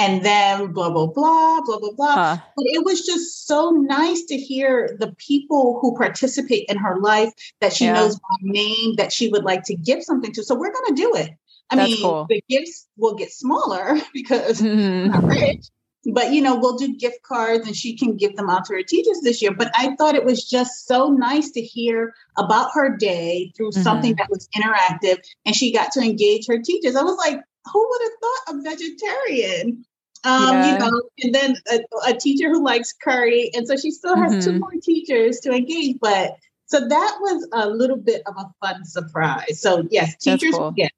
and 0.00 0.24
then 0.24 0.70
blah 0.72 0.88
blah 0.90 1.06
blah 1.08 1.60
blah 1.66 1.76
blah 1.80 1.90
blah 1.96 2.14
Huh. 2.14 2.36
but 2.54 2.64
it 2.68 2.84
was 2.84 3.04
just 3.04 3.48
so 3.48 3.70
nice 3.70 4.22
to 4.26 4.36
hear 4.36 4.96
the 5.00 5.12
people 5.18 5.80
who 5.80 5.96
participate 5.96 6.66
in 6.68 6.76
her 6.76 7.00
life 7.00 7.32
that 7.60 7.72
she 7.72 7.86
Yeah. 7.86 7.94
knows 7.94 8.14
by 8.14 8.36
name 8.42 8.94
that 8.94 9.12
she 9.12 9.26
would 9.28 9.42
like 9.42 9.64
to 9.64 9.74
give 9.74 10.04
something 10.04 10.30
to 10.34 10.44
so 10.44 10.54
we're 10.54 10.72
going 10.72 10.94
to 10.94 11.02
do 11.02 11.14
it 11.16 11.30
i 11.70 11.76
That's 11.76 11.90
mean 11.90 12.02
cool. 12.02 12.26
the 12.28 12.42
gifts 12.48 12.86
will 12.96 13.14
get 13.14 13.30
smaller 13.32 13.98
because 14.12 14.62
we're 14.62 14.74
Mhm. 14.76 15.10
not 15.10 15.24
rich 15.24 15.66
but 16.14 16.32
you 16.32 16.40
know 16.40 16.54
we'll 16.56 16.76
do 16.78 16.96
gift 16.96 17.22
cards 17.22 17.66
and 17.66 17.76
she 17.76 17.96
can 17.96 18.16
give 18.16 18.34
them 18.36 18.48
out 18.48 18.64
to 18.66 18.72
her 18.74 18.82
teachers 18.82 19.20
this 19.22 19.42
year 19.42 19.52
but 19.52 19.70
i 19.76 19.94
thought 19.96 20.14
it 20.14 20.24
was 20.24 20.48
just 20.48 20.86
so 20.86 21.08
nice 21.10 21.50
to 21.50 21.60
hear 21.60 22.14
about 22.38 22.70
her 22.72 22.96
day 22.96 23.52
through 23.56 23.72
something 23.72 24.12
Mm-hmm. 24.14 24.18
that 24.18 24.30
was 24.30 24.48
interactive 24.56 25.18
and 25.44 25.54
she 25.54 25.72
got 25.72 25.90
to 25.92 26.00
engage 26.00 26.46
her 26.46 26.58
teachers 26.58 26.94
i 26.96 27.02
was 27.02 27.16
like 27.18 27.38
who 27.72 27.86
would 27.90 28.02
have 28.02 28.12
thought 28.22 28.54
a 28.54 28.62
vegetarian 28.70 29.84
um 30.24 30.54
Yeah. 30.54 30.72
you 30.72 30.78
know 30.78 31.02
and 31.22 31.34
then 31.34 31.56
a, 31.70 31.80
a 32.10 32.14
teacher 32.14 32.48
who 32.48 32.62
likes 32.64 32.92
curry 32.92 33.50
and 33.54 33.66
so 33.66 33.76
she 33.76 33.90
still 33.90 34.16
has 34.16 34.44
two 34.44 34.52
Mhm. 34.52 34.60
more 34.60 34.72
teachers 34.82 35.40
to 35.40 35.52
engage 35.52 35.96
but 36.00 36.36
so 36.66 36.80
that 36.86 37.16
was 37.20 37.48
a 37.52 37.68
little 37.68 37.96
bit 37.96 38.22
of 38.26 38.34
a 38.38 38.46
fun 38.64 38.84
surprise 38.84 39.60
so 39.60 39.84
yes 39.90 40.16
teachers 40.16 40.54
cool. 40.54 40.72
yeah 40.76 40.88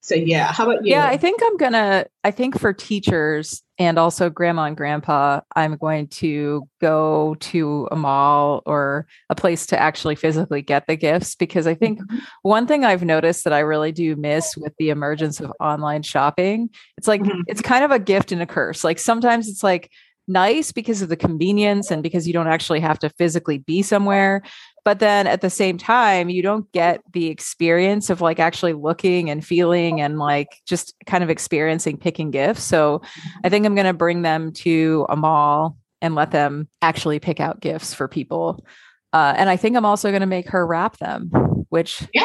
so 0.00 0.14
yeah 0.14 0.52
how 0.52 0.64
about 0.70 0.84
you 0.84 0.92
Yeah, 0.92 1.06
I 1.06 1.16
think 1.16 1.40
I'm 1.44 1.56
gonna. 1.56 2.06
I 2.24 2.30
think 2.30 2.58
for 2.58 2.72
teachers 2.72 3.62
and 3.78 3.98
also 3.98 4.30
grandma 4.30 4.64
and 4.64 4.76
grandpa, 4.76 5.40
I'm 5.56 5.76
going 5.76 6.08
to 6.08 6.68
go 6.80 7.36
to 7.40 7.88
a 7.90 7.96
mall 7.96 8.62
or 8.66 9.06
a 9.30 9.34
place 9.34 9.66
to 9.66 9.80
actually 9.80 10.14
physically 10.16 10.62
get 10.62 10.86
the 10.86 10.96
gifts 10.96 11.34
because 11.34 11.66
I 11.66 11.74
think 11.74 12.00
Mhm. 12.00 12.20
one 12.42 12.66
thing 12.66 12.84
I've 12.84 13.04
noticed 13.04 13.44
that 13.44 13.52
I 13.52 13.60
really 13.60 13.92
do 13.92 14.16
miss 14.16 14.56
with 14.56 14.72
the 14.78 14.90
emergence 14.90 15.40
of 15.40 15.52
online 15.60 16.02
shopping, 16.02 16.70
it's 16.96 17.08
like 17.08 17.22
Mhm. 17.22 17.42
it's 17.46 17.62
kind 17.62 17.84
of 17.84 17.90
a 17.90 17.98
gift 17.98 18.32
and 18.32 18.42
a 18.42 18.46
curse. 18.46 18.84
Like 18.84 18.98
sometimes 18.98 19.48
it's 19.48 19.62
like 19.62 19.90
nice 20.30 20.72
because 20.72 21.00
of 21.00 21.08
the 21.08 21.16
convenience 21.16 21.90
and 21.90 22.02
because 22.02 22.26
you 22.26 22.34
don't 22.34 22.48
actually 22.48 22.80
have 22.80 22.98
to 22.98 23.08
physically 23.10 23.58
be 23.58 23.80
somewhere. 23.80 24.42
But 24.88 25.00
then 25.00 25.26
at 25.26 25.42
the 25.42 25.50
same 25.50 25.76
time, 25.76 26.30
you 26.30 26.42
don't 26.42 26.72
get 26.72 27.02
the 27.12 27.26
experience 27.26 28.08
of 28.08 28.22
like 28.22 28.40
actually 28.40 28.72
looking 28.72 29.28
and 29.28 29.44
feeling 29.44 30.00
and 30.00 30.18
like 30.18 30.48
just 30.64 30.94
kind 31.04 31.22
of 31.22 31.28
experiencing 31.28 31.98
picking 31.98 32.30
gifts. 32.30 32.64
So 32.64 33.02
I 33.44 33.50
think 33.50 33.66
I'm 33.66 33.74
going 33.74 33.86
to 33.86 33.92
bring 33.92 34.22
them 34.22 34.50
to 34.64 35.04
a 35.10 35.14
mall 35.14 35.76
and 36.00 36.14
let 36.14 36.30
them 36.30 36.68
actually 36.80 37.18
pick 37.18 37.38
out 37.38 37.60
gifts 37.60 37.92
for 37.92 38.08
people. 38.08 38.64
Uh, 39.12 39.34
and 39.36 39.50
I 39.50 39.58
think 39.58 39.76
I'm 39.76 39.84
also 39.84 40.08
going 40.08 40.20
to 40.22 40.26
make 40.26 40.48
her 40.48 40.66
wrap 40.66 40.96
them, 40.96 41.28
which 41.68 42.08
Yeah. 42.14 42.24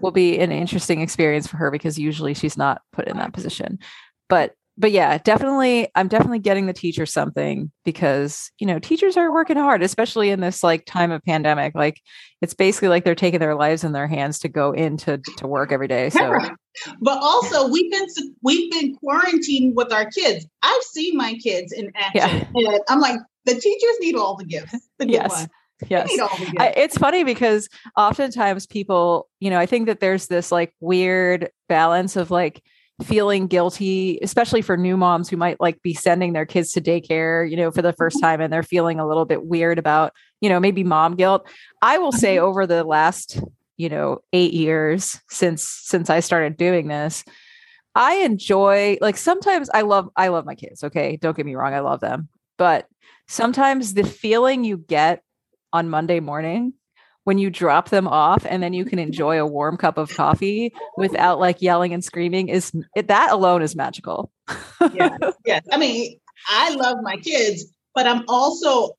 will 0.00 0.12
be 0.12 0.38
an 0.38 0.52
interesting 0.52 1.00
experience 1.00 1.48
for 1.48 1.56
her 1.56 1.72
because 1.72 1.98
usually 1.98 2.34
she's 2.34 2.56
not 2.56 2.80
put 2.92 3.08
in 3.08 3.16
that 3.16 3.32
position. 3.32 3.80
But 4.28 4.52
but 4.76 4.90
yeah, 4.90 5.18
definitely 5.18 5.88
I'm 5.94 6.08
definitely 6.08 6.40
getting 6.40 6.66
the 6.66 6.72
teacher 6.72 7.06
something 7.06 7.70
because, 7.84 8.50
you 8.58 8.66
know, 8.66 8.78
teachers 8.78 9.16
are 9.16 9.32
working 9.32 9.56
hard, 9.56 9.82
especially 9.82 10.30
in 10.30 10.40
this 10.40 10.62
like 10.62 10.84
time 10.84 11.12
of 11.12 11.22
pandemic. 11.22 11.74
Like 11.74 12.00
it's 12.40 12.54
basically 12.54 12.88
like 12.88 13.04
they're 13.04 13.14
taking 13.14 13.40
their 13.40 13.54
lives 13.54 13.84
in 13.84 13.92
their 13.92 14.08
hands 14.08 14.40
to 14.40 14.48
go 14.48 14.72
into 14.72 15.18
to 15.38 15.46
work 15.46 15.70
every 15.70 15.88
day. 15.88 16.10
So 16.10 16.38
But 17.00 17.18
also, 17.22 17.68
we've 17.68 17.90
been 17.90 18.06
we've 18.42 18.70
been 18.70 18.96
quarantined 18.96 19.76
with 19.76 19.92
our 19.92 20.10
kids. 20.10 20.46
I've 20.62 20.82
seen 20.82 21.16
my 21.16 21.34
kids 21.34 21.72
in 21.72 21.92
action, 21.94 22.48
and 22.54 22.80
I'm 22.88 23.00
like, 23.00 23.20
the 23.44 23.54
teachers 23.54 23.96
need 24.00 24.16
all 24.16 24.36
the 24.36 24.44
gifts. 24.44 24.76
The 24.98 25.08
Yes. 25.08 25.46
They 25.80 25.86
yes. 25.90 26.08
need 26.08 26.20
all 26.20 26.36
the 26.36 26.44
gifts. 26.46 26.56
I, 26.58 26.66
it's 26.76 26.98
funny 26.98 27.24
because 27.24 27.68
oftentimes 27.96 28.66
people, 28.66 29.28
you 29.40 29.50
know, 29.50 29.58
I 29.58 29.66
think 29.66 29.86
that 29.86 30.00
there's 30.00 30.26
this 30.26 30.50
like 30.50 30.72
weird 30.80 31.50
balance 31.68 32.16
of 32.16 32.30
like 32.30 32.62
feeling 33.02 33.46
guilty, 33.46 34.18
especially 34.22 34.62
for 34.62 34.76
new 34.76 34.96
moms 34.96 35.28
who 35.28 35.36
might 35.36 35.60
like 35.60 35.82
be 35.82 35.94
sending 35.94 36.32
their 36.32 36.46
kids 36.46 36.72
to 36.72 36.80
daycare, 36.80 37.48
you 37.48 37.56
know, 37.56 37.70
for 37.70 37.82
the 37.82 37.92
first 37.92 38.16
mm-hmm. 38.16 38.26
time 38.26 38.40
and 38.40 38.52
they're 38.52 38.62
feeling 38.62 39.00
a 39.00 39.06
little 39.06 39.24
bit 39.24 39.44
weird 39.44 39.78
about, 39.78 40.12
you 40.40 40.48
know, 40.48 40.60
maybe 40.60 40.84
mom 40.84 41.16
guilt. 41.16 41.46
I 41.82 41.98
will 41.98 42.12
say 42.12 42.36
mm-hmm. 42.36 42.46
over 42.46 42.66
the 42.66 42.84
last, 42.84 43.40
you 43.76 43.88
know, 43.88 44.18
8 44.32 44.52
years 44.52 45.20
since 45.28 45.66
since 45.66 46.08
I 46.08 46.20
started 46.20 46.56
doing 46.56 46.86
this, 46.86 47.24
I 47.96 48.16
enjoy 48.16 48.98
like 49.00 49.16
sometimes 49.16 49.68
I 49.74 49.80
love 49.82 50.08
I 50.16 50.28
love 50.28 50.46
my 50.46 50.54
kids, 50.54 50.84
okay? 50.84 51.16
Don't 51.16 51.36
get 51.36 51.46
me 51.46 51.56
wrong, 51.56 51.74
I 51.74 51.80
love 51.80 52.00
them. 52.00 52.28
But 52.58 52.86
sometimes 53.26 53.94
the 53.94 54.04
feeling 54.04 54.62
you 54.62 54.76
get 54.76 55.22
on 55.72 55.90
Monday 55.90 56.20
morning 56.20 56.74
when 57.24 57.38
you 57.38 57.50
drop 57.50 57.88
them 57.88 58.06
off 58.06 58.46
and 58.46 58.62
then 58.62 58.72
you 58.72 58.84
can 58.84 58.98
enjoy 58.98 59.40
a 59.40 59.46
warm 59.46 59.76
cup 59.76 59.98
of 59.98 60.14
coffee 60.14 60.72
without 60.96 61.38
like 61.38 61.60
yelling 61.60 61.92
and 61.92 62.04
screaming 62.04 62.48
is 62.48 62.72
it, 62.94 63.08
that 63.08 63.32
alone 63.32 63.62
is 63.62 63.74
magical. 63.74 64.30
yeah. 64.92 65.16
yes. 65.44 65.62
I 65.72 65.76
mean, 65.78 66.18
I 66.48 66.74
love 66.74 66.98
my 67.02 67.16
kids, 67.16 67.66
but 67.94 68.06
I'm 68.06 68.24
also 68.28 68.90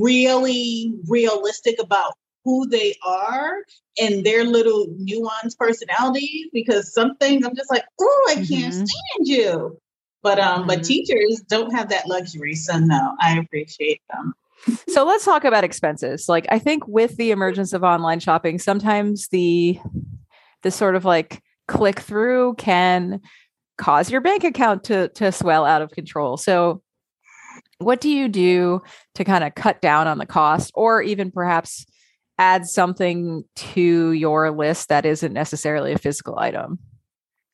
really 0.00 0.92
realistic 1.08 1.76
about 1.80 2.14
who 2.44 2.66
they 2.68 2.94
are 3.06 3.58
and 4.00 4.24
their 4.24 4.44
little 4.44 4.86
nuanced 4.98 5.58
personalities 5.58 6.46
because 6.52 6.92
some 6.92 7.16
things 7.16 7.44
I'm 7.44 7.54
just 7.54 7.70
like, 7.70 7.84
oh, 8.00 8.26
I 8.30 8.34
can't 8.36 8.48
Mhm. 8.74 8.86
stand 8.86 9.28
you. 9.28 9.78
But 10.22 10.38
um, 10.38 10.66
but 10.66 10.80
Mhm. 10.80 10.86
teachers 10.86 11.40
don't 11.48 11.72
have 11.72 11.88
that 11.90 12.06
luxury, 12.06 12.54
so 12.54 12.78
no, 12.78 13.14
I 13.20 13.38
appreciate 13.38 14.02
them. 14.12 14.34
So 14.88 15.04
let's 15.04 15.24
talk 15.24 15.44
about 15.44 15.64
expenses. 15.64 16.28
Like 16.28 16.46
I 16.50 16.58
think 16.58 16.86
with 16.86 17.16
the 17.16 17.30
emergence 17.30 17.72
of 17.72 17.82
online 17.82 18.20
shopping, 18.20 18.58
sometimes 18.58 19.28
the 19.28 19.78
the 20.62 20.70
sort 20.70 20.96
of 20.96 21.04
like 21.04 21.42
click 21.68 22.00
through 22.00 22.54
can 22.54 23.20
cause 23.78 24.10
your 24.10 24.20
bank 24.20 24.44
account 24.44 24.84
to 24.84 25.08
to 25.10 25.32
swell 25.32 25.64
out 25.64 25.82
of 25.82 25.90
control. 25.90 26.36
So 26.36 26.82
what 27.78 28.00
do 28.00 28.10
you 28.10 28.28
do 28.28 28.82
to 29.14 29.24
kind 29.24 29.42
of 29.42 29.54
cut 29.54 29.80
down 29.80 30.06
on 30.06 30.18
the 30.18 30.26
cost 30.26 30.70
or 30.74 31.02
even 31.02 31.30
perhaps 31.30 31.86
add 32.38 32.66
something 32.66 33.44
to 33.54 34.12
your 34.12 34.50
list 34.50 34.88
that 34.88 35.06
isn't 35.06 35.32
necessarily 35.32 35.92
a 35.92 35.98
physical 35.98 36.38
item? 36.38 36.78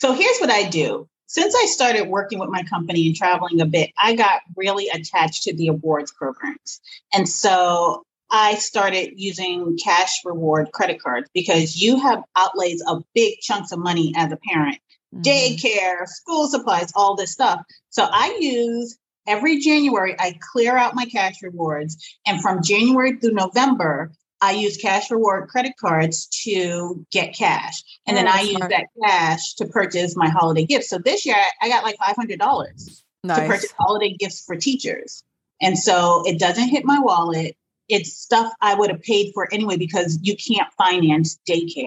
So 0.01 0.13
here's 0.13 0.39
what 0.39 0.51
I 0.51 0.69
do. 0.69 1.09
Since 1.27 1.55
I 1.55 1.67
started 1.67 2.09
working 2.09 2.39
with 2.39 2.51
my 2.51 2.63
company 2.63 3.07
and 3.07 3.17
traveling 3.17 3.61
a 3.61 3.67
bit, 3.67 3.91
I 4.01 4.15
got 4.15 4.43
really 4.57 4.89
attached 4.89 5.43
to 5.45 5.55
the 5.55 5.69
awards 5.69 6.13
programs. 6.13 6.81
And 7.13 7.29
so 7.29 8.05
I 8.31 8.55
started 8.57 9.15
using 9.17 9.77
cash 9.83 10.25
reward 10.25 10.73
credit 10.73 11.01
cards 11.01 11.29
because 11.35 11.81
you 11.81 12.01
have 12.01 12.23
outlays 12.37 12.83
of 12.89 13.05
big 13.15 13.39
chunks 13.41 13.73
of 13.73 13.79
money 13.79 14.13
as 14.17 14.33
a 14.33 14.37
parent 14.37 14.79
Mhm. 15.15 15.23
daycare, 15.23 16.07
school 16.07 16.49
supplies, 16.49 16.93
all 16.95 17.15
this 17.15 17.33
stuff. 17.33 17.61
So 17.91 18.09
I 18.11 18.37
use 18.41 18.99
every 19.27 19.59
January, 19.61 20.15
I 20.19 20.39
clear 20.53 20.77
out 20.77 20.95
my 20.95 21.07
cash 21.07 21.43
rewards. 21.43 21.97
And 22.27 22.41
from 22.41 22.63
January 22.63 23.17
through 23.17 23.33
November, 23.33 24.13
I 24.41 24.53
use 24.53 24.77
cash 24.77 25.11
reward 25.11 25.49
credit 25.49 25.73
cards 25.81 26.27
to 26.45 27.05
get 27.11 27.35
cash. 27.35 27.83
And 28.07 28.17
then 28.17 28.29
Oh, 28.29 28.33
I 28.33 28.41
use 28.43 28.57
smart. 28.57 28.71
that 28.71 28.87
cash 29.03 29.55
to 29.55 29.67
purchase 29.67 30.17
my 30.17 30.29
holiday 30.29 30.65
gifts. 30.65 30.89
So 30.91 30.99
this 30.99 31.25
year 31.25 31.37
I 31.63 31.69
got 31.69 31.85
like 31.85 31.97
$500 31.99 33.03
to 33.29 33.35
purchase 33.47 33.73
holiday 33.79 34.15
gifts 34.19 34.45
for 34.45 34.57
teachers. 34.57 35.23
And 35.61 35.79
so 35.79 36.23
it 36.27 36.39
doesn't 36.39 36.69
hit 36.69 36.85
my 36.85 36.99
wallet. 36.99 37.57
It's 37.89 38.13
stuff 38.13 38.53
I 38.61 38.75
would 38.75 38.91
have 38.91 39.03
paid 39.03 39.33
for 39.33 39.53
anyway 39.53 39.77
because 39.77 40.19
you 40.23 40.37
can't 40.37 40.69
finance 40.77 41.39
daycare, 41.49 41.87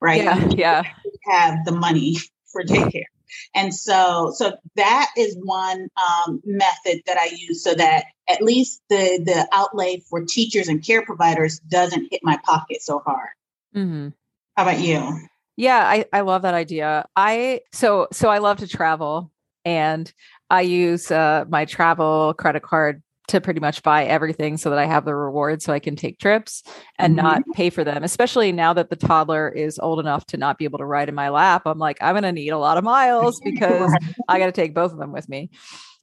right? 0.00 0.22
Yeah, 0.22 0.48
yeah. 0.50 0.82
have 1.26 1.64
the 1.64 1.72
money 1.72 2.18
for 2.52 2.62
daycare. 2.62 3.04
And 3.54 3.74
so, 3.74 4.32
so 4.34 4.56
that 4.76 5.10
is 5.16 5.36
one 5.42 5.88
um, 5.96 6.40
method 6.44 7.02
that 7.06 7.18
I 7.18 7.30
use 7.36 7.62
so 7.62 7.74
that 7.74 8.04
at 8.28 8.42
least 8.42 8.82
the 8.88 9.20
the 9.24 9.48
outlay 9.52 10.02
for 10.08 10.24
teachers 10.24 10.68
and 10.68 10.84
care 10.84 11.04
providers 11.04 11.60
doesn't 11.68 12.08
hit 12.10 12.20
my 12.22 12.38
pocket 12.44 12.82
so 12.82 13.00
hard. 13.00 13.30
Mm-hmm. 13.74 14.08
How 14.56 14.62
about 14.62 14.80
you? 14.80 15.20
Yeah, 15.56 15.78
I, 15.78 16.06
I 16.12 16.20
love 16.20 16.42
that 16.42 16.54
idea. 16.54 17.06
I 17.16 17.60
so 17.72 18.08
so 18.12 18.28
I 18.28 18.38
love 18.38 18.58
to 18.58 18.68
travel 18.68 19.30
and 19.64 20.12
I 20.48 20.62
use 20.62 21.10
uh, 21.10 21.44
my 21.48 21.64
travel 21.64 22.34
credit 22.34 22.62
card 22.62 23.02
to 23.30 23.40
pretty 23.40 23.60
much 23.60 23.82
buy 23.82 24.04
everything 24.04 24.56
so 24.56 24.70
that 24.70 24.78
I 24.78 24.86
have 24.86 25.04
the 25.04 25.14
reward 25.14 25.62
so 25.62 25.72
I 25.72 25.78
can 25.78 25.96
take 25.96 26.18
trips 26.18 26.62
and 26.98 27.14
Mhm. 27.14 27.22
not 27.22 27.42
pay 27.54 27.70
for 27.70 27.84
them. 27.84 28.02
Especially 28.04 28.52
now 28.52 28.72
that 28.72 28.90
the 28.90 28.96
toddler 28.96 29.48
is 29.48 29.78
old 29.78 30.00
enough 30.00 30.26
to 30.26 30.36
not 30.36 30.58
be 30.58 30.64
able 30.64 30.78
to 30.78 30.84
ride 30.84 31.08
in 31.08 31.14
my 31.14 31.28
lap. 31.28 31.62
I'm 31.66 31.78
like, 31.78 31.98
I'm 32.00 32.14
gonna 32.14 32.32
need 32.32 32.50
a 32.50 32.58
lot 32.58 32.76
of 32.78 32.84
miles 32.84 33.40
because 33.44 33.96
I 34.28 34.38
got 34.38 34.46
to 34.46 34.52
take 34.52 34.74
both 34.74 34.92
of 34.92 34.98
them 34.98 35.12
with 35.12 35.28
me. 35.28 35.50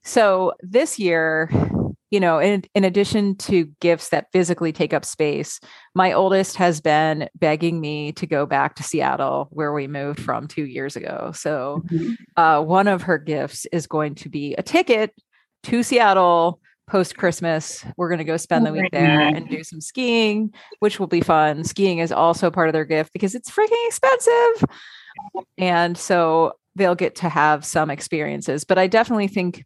So 0.03 0.53
this 0.61 0.97
year, 0.99 1.51
you 2.11 2.21
know, 2.21 2.39
in, 2.39 2.63
in 2.73 2.85
addition 2.85 3.35
to 3.35 3.65
gifts 3.81 4.09
that 4.09 4.27
physically 4.31 4.71
take 4.71 4.93
up 4.93 5.03
space, 5.03 5.59
my 5.93 6.13
oldest 6.13 6.55
has 6.55 6.79
been 6.79 7.27
begging 7.35 7.81
me 7.81 8.13
to 8.13 8.25
go 8.25 8.45
back 8.45 8.75
to 8.75 8.83
Seattle, 8.83 9.49
where 9.51 9.73
we 9.73 9.87
moved 9.87 10.21
from 10.21 10.47
two 10.47 10.65
years 10.65 10.95
ago. 10.95 11.33
So 11.35 11.83
Mhm. 11.91 12.15
uh, 12.37 12.61
one 12.63 12.87
of 12.87 13.01
her 13.03 13.17
gifts 13.17 13.65
is 13.73 13.87
going 13.87 14.15
to 14.15 14.29
be 14.29 14.53
a 14.55 14.63
ticket 14.63 15.13
to 15.63 15.83
Seattle 15.83 16.61
post 16.87 17.17
Christmas. 17.17 17.85
We're 17.97 18.09
going 18.09 18.19
to 18.19 18.23
go 18.23 18.37
spend 18.37 18.65
the 18.65 18.71
week 18.71 18.91
there 18.91 19.19
and 19.19 19.47
do 19.49 19.63
some 19.63 19.81
skiing, 19.81 20.53
which 20.79 20.99
will 20.99 21.07
be 21.07 21.21
fun. 21.21 21.63
Skiing 21.63 21.99
is 21.99 22.11
also 22.11 22.49
part 22.49 22.69
of 22.69 22.73
their 22.73 22.85
gift 22.85 23.13
because 23.13 23.35
it's 23.35 23.51
freaking 23.51 23.87
expensive. 23.87 24.69
And 25.57 25.97
so 25.97 26.53
they'll 26.75 26.95
get 26.95 27.15
to 27.17 27.29
have 27.29 27.65
some 27.65 27.89
experiences. 27.89 28.63
But 28.63 28.77
I 28.77 28.87
definitely 28.87 29.27
think 29.27 29.65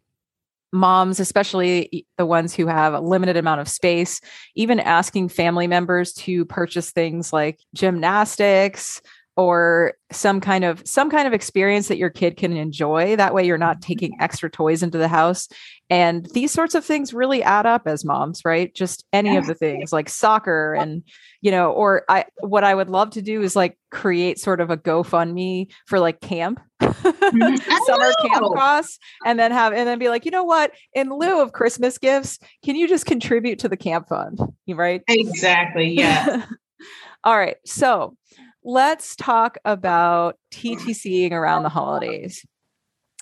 moms, 0.72 1.20
especially 1.20 2.06
the 2.16 2.26
ones 2.26 2.54
who 2.54 2.66
have 2.66 2.94
a 2.94 3.00
limited 3.00 3.36
amount 3.36 3.60
of 3.60 3.68
space, 3.68 4.20
even 4.54 4.80
asking 4.80 5.28
family 5.28 5.66
members 5.66 6.12
to 6.14 6.44
purchase 6.46 6.90
things 6.90 7.32
like 7.32 7.60
gymnastics 7.74 9.00
or 9.36 9.94
some 10.10 10.40
kind 10.40 10.64
of 10.64 10.82
some 10.86 11.10
kind 11.10 11.26
of 11.26 11.32
experience 11.32 11.88
that 11.88 11.96
your 11.96 12.10
kid 12.10 12.36
can 12.36 12.56
enjoy. 12.56 13.16
That 13.16 13.34
way 13.34 13.46
you're 13.46 13.58
not 13.58 13.80
taking 13.80 14.16
extra 14.20 14.50
toys 14.50 14.82
into 14.82 14.98
the 14.98 15.08
house. 15.08 15.48
And 15.88 16.26
these 16.32 16.52
sorts 16.52 16.74
of 16.74 16.84
things 16.84 17.12
really 17.12 17.42
add 17.42 17.66
up 17.66 17.82
as 17.86 18.04
moms 18.04 18.42
right? 18.44 18.74
Just 18.74 19.04
any 19.12 19.36
of 19.36 19.46
the 19.46 19.54
things 19.54 19.92
like 19.92 20.08
soccer 20.08 20.74
and 20.74 21.02
you 21.42 21.50
know 21.50 21.72
or 21.72 22.04
i 22.08 22.24
what 22.40 22.64
i 22.64 22.74
would 22.74 22.88
love 22.88 23.10
to 23.10 23.20
do 23.20 23.42
is 23.42 23.54
like 23.54 23.76
create 23.90 24.38
sort 24.38 24.60
of 24.60 24.70
a 24.70 24.76
gofundme 24.76 25.70
for 25.86 26.00
like 26.00 26.20
camp 26.20 26.60
Mm-hmm. 26.80 27.84
summer 27.86 28.12
camp 28.26 28.54
costs 28.54 28.98
and 29.24 29.38
then 29.38 29.52
have 29.52 29.72
and 29.72 29.88
then 29.88 29.98
be 29.98 30.08
like 30.08 30.24
you 30.24 30.30
know 30.30 30.44
what? 30.44 30.72
In 30.94 31.10
lieu 31.10 31.40
of 31.40 31.52
christmas 31.52 31.98
gifts 31.98 32.38
can 32.64 32.76
you 32.76 32.88
just 32.88 33.06
contribute 33.06 33.60
to 33.60 33.68
the 33.68 33.76
camp 33.76 34.08
fund? 34.08 34.40
Right? 34.68 35.02
Exactly. 35.08 35.90
Yeah. 35.90 36.46
all 37.24 37.36
right 37.36 37.56
so 37.64 38.16
let's 38.64 39.16
talk 39.16 39.58
about 39.64 40.36
TTCing 40.52 41.32
around 41.32 41.62
the 41.62 41.68
holidays. 41.68 42.44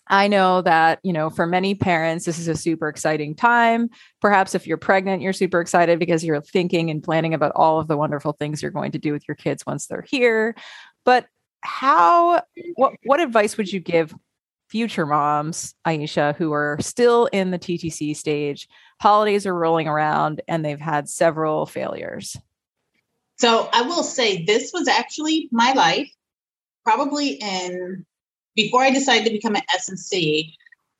I 0.06 0.26
know 0.26 0.60
that, 0.62 0.98
you 1.04 1.12
know, 1.12 1.30
for 1.30 1.46
many 1.46 1.76
parents, 1.76 2.24
this 2.24 2.38
is 2.40 2.48
a 2.48 2.56
super 2.56 2.88
exciting 2.88 3.36
time. 3.36 3.90
Perhaps 4.20 4.56
if 4.56 4.66
you're 4.66 4.76
pregnant, 4.76 5.22
you're 5.22 5.32
super 5.32 5.60
excited 5.60 6.00
because 6.00 6.24
you're 6.24 6.40
thinking 6.42 6.90
and 6.90 7.02
planning 7.02 7.32
about 7.32 7.52
all 7.54 7.78
of 7.78 7.86
the 7.86 7.96
wonderful 7.96 8.32
things 8.32 8.60
you're 8.60 8.72
going 8.72 8.90
to 8.92 8.98
do 8.98 9.12
with 9.12 9.26
your 9.28 9.36
kids 9.36 9.64
once 9.64 9.86
they're 9.86 10.04
here. 10.08 10.56
But 11.04 11.26
how, 11.60 12.42
what, 12.74 12.94
what 13.04 13.20
advice 13.20 13.56
would 13.56 13.72
you 13.72 13.78
give 13.78 14.12
future 14.68 15.06
moms, 15.06 15.74
Aisha, 15.86 16.34
who 16.34 16.52
are 16.52 16.76
still 16.80 17.26
in 17.26 17.52
the 17.52 17.58
TTC 17.58 18.16
stage? 18.16 18.66
Holidays 19.00 19.46
are 19.46 19.54
rolling 19.54 19.86
around 19.86 20.40
and 20.48 20.64
they've 20.64 20.80
had 20.80 21.08
several 21.08 21.66
failures. 21.66 22.36
So 23.40 23.70
I 23.72 23.82
will 23.82 24.02
say 24.02 24.44
this 24.44 24.70
was 24.72 24.86
actually 24.86 25.48
my 25.50 25.72
life, 25.72 26.10
probably 26.84 27.38
in 27.40 28.04
before 28.54 28.82
I 28.82 28.90
decided 28.90 29.24
to 29.24 29.30
become 29.30 29.56
an 29.56 29.62
SMC, 29.74 30.52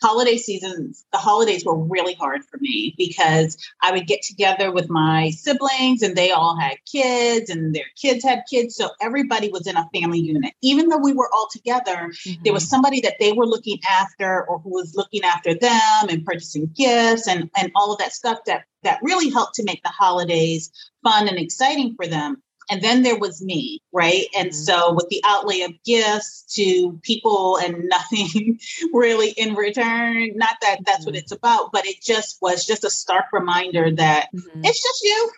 holiday 0.03 0.37
seasons, 0.37 1.05
the 1.13 1.19
holidays 1.19 1.65
were 1.65 1.77
really 1.77 2.15
hard 2.15 2.45
for 2.45 2.59
me 2.59 2.95
because 2.97 3.57
I 3.83 3.93
would 3.93 4.07
get 4.07 4.23
together 4.23 4.73
with 4.73 4.89
my 4.89 5.31
siblings 5.31 6.03
and 6.03 6.17
they 6.17 6.31
all 6.31 6.59
had 6.59 6.77
kids 6.91 7.51
and 7.51 7.75
their 7.75 7.85
kids 8.01 8.25
had 8.25 8.43
kids. 8.51 8.77
So 8.77 8.91
everybody 9.01 9.51
was 9.51 9.67
in 9.67 9.77
a 9.77 9.89
family 9.95 10.21
unit. 10.21 10.53
Even 10.63 10.89
though 10.89 10.99
we 10.99 11.13
were 11.13 11.31
all 11.33 11.49
together, 11.51 12.11
mm-hmm. 12.11 12.43
there 12.43 12.53
was 12.53 12.69
somebody 12.69 13.01
that 13.03 13.17
they 13.21 13.33
were 13.33 13.47
looking 13.47 13.79
after 13.89 14.47
or 14.47 14.59
who 14.61 14.71
was 14.71 14.95
looking 14.97 15.23
after 15.23 15.55
them 15.55 16.09
and 16.09 16.25
purchasing 16.25 16.71
gifts 16.75 17.29
and, 17.29 17.51
and 17.57 17.71
all 17.75 17.93
of 17.93 17.99
that 17.99 18.13
stuff 18.13 18.39
that 18.47 18.65
that 18.83 19.01
really 19.03 19.29
helped 19.29 19.55
to 19.57 19.65
make 19.65 19.83
the 19.83 19.91
holidays 19.91 20.71
fun 21.03 21.29
and 21.29 21.39
exciting 21.39 21.95
for 21.95 22.07
them. 22.07 22.43
And 22.71 22.83
then 22.83 23.03
there 23.03 23.19
was 23.19 23.43
me, 23.43 23.83
right? 23.93 24.27
And 24.37 24.51
mm-hmm. 24.51 24.55
so 24.55 24.93
with 24.93 25.09
the 25.09 25.21
outlay 25.27 25.63
of 25.63 25.73
gifts 25.85 26.45
to 26.55 26.99
people 27.03 27.59
and 27.59 27.85
nothing 27.89 28.59
really 28.93 29.31
in 29.31 29.55
return, 29.55 30.31
not 30.37 30.57
that 30.63 30.79
that's 30.85 31.05
what 31.05 31.15
mm-hmm. 31.15 31.21
it's 31.21 31.33
about, 31.33 31.73
but 31.73 31.87
it 31.87 32.01
just 32.01 32.39
was 32.41 32.65
just 32.65 32.85
a 32.85 32.91
stark 32.91 33.27
reminder 33.33 33.91
that 33.91 34.29
mm-hmm. 34.35 34.65
it's 34.65 34.83
just 34.83 35.03
you. 35.03 35.31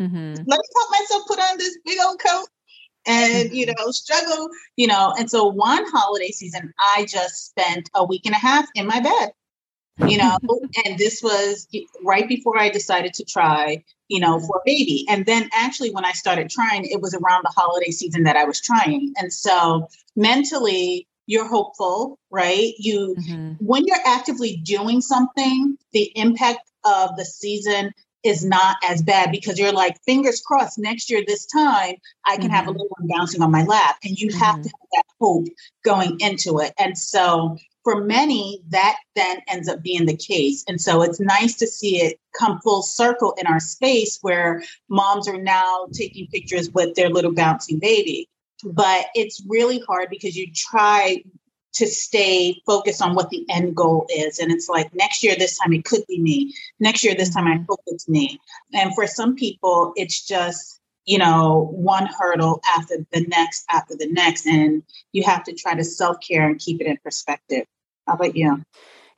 Mm-hmm. 0.00 0.34
Let 0.34 0.46
me 0.46 0.46
help 0.46 0.90
myself 0.90 1.22
put 1.26 1.40
on 1.40 1.58
this 1.58 1.76
big 1.84 1.98
old 2.00 2.20
coat 2.20 2.48
and 3.06 3.52
you 3.52 3.66
mm-hmm. 3.66 3.84
know 3.84 3.90
struggle 3.90 4.48
you 4.76 4.86
know 4.86 5.14
and 5.18 5.30
so 5.30 5.46
one 5.46 5.84
holiday 5.90 6.30
season 6.30 6.72
i 6.96 7.06
just 7.08 7.50
spent 7.50 7.88
a 7.94 8.04
week 8.04 8.22
and 8.26 8.34
a 8.34 8.38
half 8.38 8.66
in 8.74 8.86
my 8.86 9.00
bed 9.00 9.30
you 10.08 10.18
know 10.18 10.36
and 10.84 10.98
this 10.98 11.20
was 11.22 11.68
right 12.04 12.28
before 12.28 12.58
i 12.58 12.68
decided 12.68 13.14
to 13.14 13.24
try 13.24 13.82
you 14.08 14.20
know 14.20 14.40
for 14.40 14.56
a 14.56 14.62
baby 14.64 15.06
and 15.08 15.26
then 15.26 15.48
actually 15.52 15.90
when 15.90 16.04
i 16.04 16.12
started 16.12 16.50
trying 16.50 16.84
it 16.84 17.00
was 17.00 17.14
around 17.14 17.42
the 17.42 17.52
holiday 17.54 17.90
season 17.90 18.24
that 18.24 18.36
i 18.36 18.44
was 18.44 18.60
trying 18.60 19.12
and 19.16 19.32
so 19.32 19.88
mentally 20.16 21.06
you're 21.26 21.46
hopeful 21.46 22.18
right 22.30 22.72
you 22.78 23.14
mm-hmm. 23.18 23.52
when 23.64 23.84
you're 23.86 23.96
actively 24.06 24.56
doing 24.56 25.00
something 25.00 25.76
the 25.92 26.10
impact 26.16 26.60
of 26.84 27.16
the 27.16 27.24
season 27.24 27.92
is 28.24 28.44
not 28.44 28.76
as 28.86 29.00
bad 29.02 29.30
because 29.30 29.58
you're 29.58 29.72
like 29.72 29.96
fingers 30.04 30.40
crossed 30.40 30.78
next 30.78 31.10
year 31.10 31.22
this 31.26 31.46
time 31.46 31.94
i 32.26 32.36
can 32.36 32.46
mm-hmm. 32.46 32.54
have 32.54 32.66
a 32.66 32.70
mm-hmm. 32.70 32.78
little 32.78 32.96
one 32.98 33.08
bouncing 33.08 33.42
on 33.42 33.50
my 33.50 33.64
lap 33.64 33.96
and 34.02 34.18
you 34.18 34.28
mm-hmm. 34.28 34.38
have 34.38 34.56
to 34.56 34.68
have 34.68 34.88
that 34.92 35.04
hope 35.20 35.46
going 35.84 36.18
into 36.20 36.58
it 36.58 36.72
and 36.78 36.98
so 36.98 37.56
for 37.84 38.04
many, 38.04 38.60
that 38.68 38.96
then 39.14 39.38
ends 39.48 39.68
up 39.68 39.82
being 39.82 40.06
the 40.06 40.16
case. 40.16 40.64
And 40.68 40.80
so 40.80 41.02
it's 41.02 41.20
nice 41.20 41.54
to 41.56 41.66
see 41.66 42.02
it 42.02 42.18
come 42.38 42.60
full 42.60 42.82
circle 42.82 43.34
in 43.38 43.46
our 43.46 43.60
space 43.60 44.18
where 44.22 44.62
moms 44.88 45.28
are 45.28 45.40
now 45.40 45.86
taking 45.92 46.26
pictures 46.28 46.70
with 46.70 46.94
their 46.94 47.08
little 47.08 47.32
bouncing 47.32 47.78
baby. 47.78 48.28
But 48.64 49.06
it's 49.14 49.42
really 49.48 49.80
hard 49.86 50.10
because 50.10 50.36
you 50.36 50.48
try 50.52 51.22
to 51.74 51.86
stay 51.86 52.60
focused 52.66 53.00
on 53.00 53.14
what 53.14 53.30
the 53.30 53.46
end 53.48 53.76
goal 53.76 54.06
is. 54.10 54.38
And 54.38 54.50
it's 54.50 54.68
like 54.68 54.92
next 54.94 55.22
year, 55.22 55.36
this 55.38 55.56
time 55.58 55.72
it 55.72 55.84
could 55.84 56.02
be 56.08 56.20
me. 56.20 56.52
Next 56.80 57.04
year, 57.04 57.14
this 57.14 57.32
time 57.32 57.46
I 57.46 57.54
mm-hmm. 57.54 57.64
hope 57.68 57.80
it's 57.86 58.08
me. 58.08 58.40
And 58.74 58.94
for 58.94 59.06
some 59.06 59.36
people, 59.36 59.92
it's 59.96 60.26
just 60.26 60.80
you 61.08 61.16
know, 61.16 61.70
one 61.72 62.06
hurdle 62.06 62.60
after 62.76 62.96
the 63.12 63.22
next, 63.28 63.64
after 63.70 63.96
the 63.96 64.08
next. 64.10 64.46
And 64.46 64.82
you 65.12 65.22
have 65.24 65.42
to 65.44 65.54
try 65.54 65.74
to 65.74 65.82
self 65.82 66.18
care 66.20 66.46
and 66.46 66.58
keep 66.58 66.82
it 66.82 66.86
in 66.86 66.98
perspective. 67.02 67.64
How 68.06 68.12
about 68.12 68.36
you? 68.36 68.62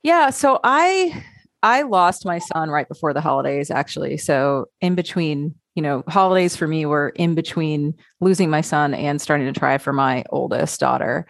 Yeah. 0.01 0.29
So 0.29 0.61
I 0.63 1.21
I 1.61 1.81
lost 1.81 2.25
my 2.25 2.39
son 2.39 2.69
right 2.69 2.87
before 2.87 3.13
the 3.13 3.19
holidays, 3.19 3.69
actually. 3.69 4.17
So 4.17 4.67
in 4.79 4.95
between, 4.95 5.53
you 5.75 5.83
know, 5.83 6.03
holidays 6.07 6.55
for 6.55 6.65
me 6.65 6.85
were 6.85 7.09
in 7.09 7.35
between 7.35 7.93
losing 8.21 8.49
my 8.49 8.61
son 8.61 8.93
and 8.93 9.21
starting 9.21 9.53
to 9.53 9.59
try 9.59 9.77
for 9.77 9.91
my 9.91 10.23
oldest 10.29 10.79
daughter. 10.79 11.27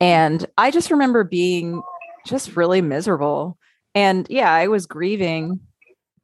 And 0.00 0.44
I 0.58 0.72
just 0.72 0.90
remember 0.90 1.22
being 1.22 1.80
just 2.26 2.56
really 2.56 2.82
miserable. 2.82 3.56
And 3.94 4.26
yeah, 4.28 4.52
I 4.52 4.66
was 4.66 4.86
grieving, 4.86 5.60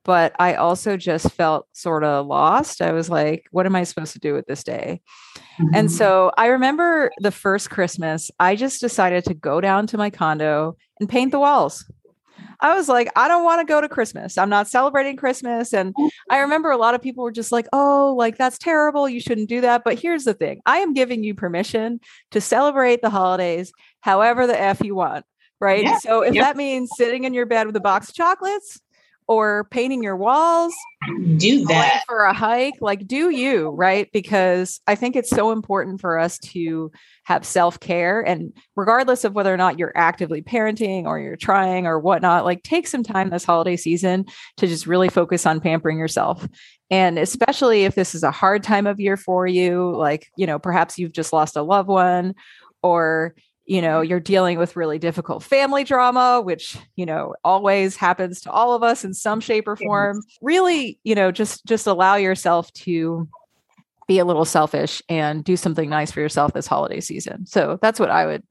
but 0.09 0.35
I 0.39 0.55
also 0.55 0.97
just 0.97 1.31
felt 1.33 1.67
sort 1.75 2.03
of 2.03 2.27
lost. 2.27 2.81
I 2.81 2.93
was 2.93 3.11
like, 3.11 3.45
what 3.51 3.67
am 3.67 3.77
I 3.77 3.85
supposed 3.85 4.15
to 4.15 4.19
do 4.19 4.33
with 4.33 4.47
this 4.47 4.65
day? 4.65 5.03
Mm-hmm. 5.37 5.75
And 5.75 5.93
so 5.93 6.33
I 6.39 6.47
remember 6.47 7.11
the 7.21 7.31
first 7.31 7.69
Christmas, 7.69 8.31
I 8.41 8.57
just 8.57 8.81
decided 8.81 9.25
to 9.27 9.35
go 9.35 9.61
down 9.61 9.87
to 9.89 9.99
my 9.99 10.09
condo 10.09 10.79
and 10.99 11.11
paint 11.11 11.31
the 11.31 11.39
walls. 11.39 11.85
I 12.59 12.75
was 12.75 12.89
like, 12.89 13.11
I 13.17 13.29
don't 13.29 13.45
want 13.45 13.61
to 13.61 13.71
go 13.71 13.83
to 13.83 13.89
Christmas. 13.89 14.39
I'm 14.39 14.49
not 14.49 14.67
celebrating 14.67 15.19
Christmas. 15.19 15.75
And 15.75 15.95
I 16.31 16.39
remember 16.39 16.71
a 16.71 16.79
lot 16.79 16.95
of 16.95 17.03
people 17.03 17.23
were 17.23 17.31
just 17.31 17.53
like, 17.53 17.67
oh, 17.75 18.15
like 18.17 18.39
that's 18.39 18.57
terrible. 18.57 19.11
You 19.11 19.21
shouldn't 19.21 19.51
do 19.51 19.61
that. 19.61 19.85
But 19.85 19.99
here's 19.99 20.25
the 20.25 20.33
thing 20.33 20.63
I 20.65 20.79
am 20.79 20.95
giving 20.95 21.23
you 21.23 21.35
permission 21.35 22.01
to 22.31 22.41
celebrate 22.41 23.03
the 23.03 23.11
holidays 23.11 23.73
however 24.01 24.47
the 24.47 24.59
F 24.59 24.81
you 24.81 24.95
want. 24.95 25.27
Right. 25.61 25.83
Yeah. 25.83 25.99
So 25.99 26.23
if 26.23 26.33
that 26.33 26.57
means 26.57 26.89
sitting 26.97 27.25
in 27.25 27.35
your 27.35 27.45
bed 27.45 27.67
with 27.67 27.77
a 27.77 27.81
box 27.81 28.09
of 28.09 28.15
chocolates, 28.15 28.81
or 29.29 29.65
painting 29.71 30.03
your 30.03 30.17
walls 30.17 30.75
do 31.37 31.65
that. 31.67 32.03
for 32.07 32.25
a 32.25 32.33
hike 32.33 32.75
like 32.81 33.07
do 33.07 33.31
you 33.31 33.69
right? 33.71 34.11
Because 34.13 34.81
i 34.87 34.95
think 34.95 35.15
it's 35.15 35.31
so 35.31 35.53
important 35.53 36.01
for 36.01 36.19
us 36.19 36.39
to 36.39 36.91
have 37.25 37.45
self-care 37.45 38.23
and 38.23 38.53
regardless 38.75 39.25
of 39.25 39.35
whether 39.35 39.53
or 39.53 39.57
not 39.57 39.79
you're 39.79 39.93
actively 39.95 40.43
parenting 40.43 41.05
or 41.05 41.21
you're 41.21 41.37
trying 41.37 41.87
or 41.87 41.99
whatnot 41.99 42.45
like 42.45 42.63
take 42.63 42.87
some 42.87 43.03
time 43.03 43.29
this 43.31 43.45
holiday 43.45 43.77
season 43.77 44.25
to 44.57 44.67
just 44.67 44.87
really 44.87 45.09
focus 45.11 45.45
on 45.45 45.61
pampering 45.61 45.99
yourself. 45.99 46.49
And 46.91 47.19
especially 47.19 47.85
if 47.85 47.95
this 47.95 48.15
is 48.15 48.23
a 48.23 48.31
hard 48.31 48.63
time 48.63 48.87
of 48.87 48.99
year 48.99 49.19
for 49.19 49.47
you 49.47 49.95
like 49.95 50.27
you 50.37 50.47
know 50.47 50.59
perhaps 50.59 50.99
you've 50.99 51.13
just 51.13 51.33
lost 51.33 51.57
a 51.57 51.63
loved 51.63 51.89
one 51.89 52.35
or 52.83 53.35
you 53.69 53.83
know 53.83 54.01
you're 54.01 54.19
dealing 54.19 54.59
with 54.59 54.77
really 54.77 54.99
difficult 54.99 55.43
family 55.43 55.85
drama 55.85 56.41
which 56.41 56.79
you 56.97 57.05
know 57.05 57.35
always 57.45 57.97
happens 57.97 58.41
to 58.41 58.51
all 58.51 58.73
of 58.73 58.83
us 58.83 59.05
in 59.05 59.15
some 59.15 59.41
shape 59.41 59.69
or 59.69 59.77
form. 59.77 60.23
Really 60.43 60.99
you 61.05 61.15
know 61.15 61.31
just 61.31 61.65
just 61.67 61.87
allow 61.87 62.17
yourself 62.17 62.73
to 62.73 63.29
be 64.09 64.19
a 64.19 64.25
little 64.25 64.47
selfish 64.47 65.03
and 65.11 65.45
do 65.45 65.55
something 65.55 65.91
nice 65.91 66.11
for 66.11 66.21
yourself 66.21 66.55
this 66.55 66.67
holiday 66.67 67.01
season. 67.01 67.47
So 67.47 67.79
that's 67.83 68.01
what 68.01 68.11
i 68.11 68.27
would 68.27 68.43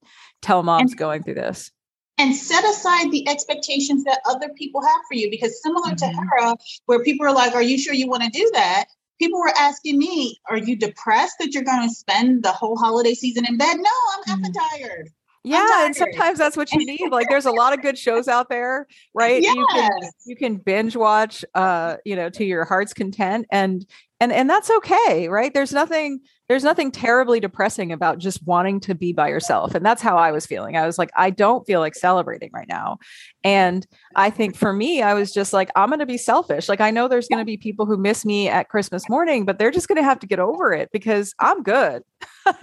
tell 0.44 0.62
moms 0.62 0.92
and, 0.92 1.00
going 1.00 1.24
through 1.24 1.34
this. 1.34 1.72
and 2.20 2.36
set 2.36 2.64
aside 2.64 3.12
the 3.12 3.28
expectations 3.28 4.04
that 4.04 4.22
other 4.30 4.50
people 4.50 4.84
have 4.84 5.02
for 5.08 5.16
you 5.16 5.32
because 5.32 5.62
similar 5.64 5.90
mm-hmm. 5.90 5.96
to 5.96 6.28
Hera, 6.40 6.56
where 6.86 7.04
people 7.04 7.26
are 7.26 7.34
like 7.34 7.56
are 7.56 7.64
you 7.64 7.80
sure 7.80 7.96
you 7.96 8.08
want 8.08 8.22
to 8.24 8.30
do 8.30 8.50
that 8.54 8.86
people 9.20 9.40
were 9.40 9.54
asking 9.58 9.98
me, 9.98 10.38
"Are 10.50 10.58
you 10.58 10.76
depressed 10.76 11.36
that 11.40 11.54
you're 11.54 11.64
going 11.64 11.88
to 11.88 11.94
spend 11.94 12.44
the 12.44 12.52
whole 12.52 12.78
holiday 12.78 13.14
season 13.14 13.46
in 13.48 13.58
bed?" 13.58 13.78
No, 13.78 13.90
I'm 14.28 14.42
mm-hmm. 14.42 14.52
tired. 14.52 15.10
Yeah, 15.48 15.86
and 15.86 15.96
sometimes 15.96 16.38
that's 16.38 16.58
what 16.58 16.74
you 16.74 16.86
need. 16.86 17.10
Like 17.10 17.30
there's 17.30 17.46
a 17.46 17.52
lot 17.52 17.74
of 17.74 17.82
good 17.82 17.98
shows 17.98 18.28
out 18.28 18.50
there, 18.50 18.86
right? 19.14 19.42
Yes. 19.42 19.56
You 19.56 19.66
can 19.72 19.92
you 20.26 20.36
can 20.36 20.56
binge 20.58 20.96
watch 20.96 21.46
uh, 21.56 21.98
you 22.04 22.16
know, 22.18 22.30
to 22.32 22.44
your 22.44 22.66
heart's 22.66 22.94
content 22.94 23.46
and 23.50 23.86
and 24.20 24.32
and 24.32 24.50
that's 24.50 24.70
okay 24.70 25.28
right? 25.28 25.54
There's 25.54 25.74
nothing 25.74 26.20
there's 26.48 26.64
nothing 26.64 26.92
terribly 26.92 27.40
depressing 27.40 27.92
about 27.92 28.20
just 28.20 28.46
wanting 28.46 28.80
to 28.80 28.96
be 28.96 29.12
by 29.12 29.28
yourself 29.28 29.76
and 29.76 29.86
that's 29.86 30.02
how 30.02 30.18
i 30.18 30.32
was 30.32 30.46
feeling. 30.46 30.78
I 30.78 30.86
was 30.86 30.98
like 30.98 31.10
i 31.16 31.30
don't 31.30 31.66
feel 31.66 31.80
like 31.80 31.96
celebrating 31.96 32.50
right 32.54 32.68
now. 32.68 32.98
And 33.44 33.86
i 34.16 34.30
think 34.30 34.56
for 34.56 34.74
me 34.74 35.02
i 35.02 35.14
was 35.14 35.34
just 35.34 35.54
like 35.54 35.70
i'm 35.76 35.90
going 35.90 36.00
to 36.00 36.06
be 36.06 36.18
selfish. 36.18 36.70
Like 36.70 36.82
i 36.82 36.92
know 36.92 37.08
there's 37.08 37.28
going 37.28 37.40
to 37.40 37.46
be 37.46 37.58
people 37.58 37.86
who 37.86 37.98
miss 37.98 38.26
me 38.26 38.48
at 38.50 38.70
christmas 38.70 39.08
morning 39.10 39.46
but 39.46 39.60
they're 39.60 39.72
just 39.72 39.88
going 39.88 39.98
to 39.98 40.04
have 40.04 40.20
to 40.20 40.28
get 40.28 40.40
over 40.40 40.74
it 40.74 40.90
because 40.92 41.34
i'm 41.40 41.64
good. 41.64 42.04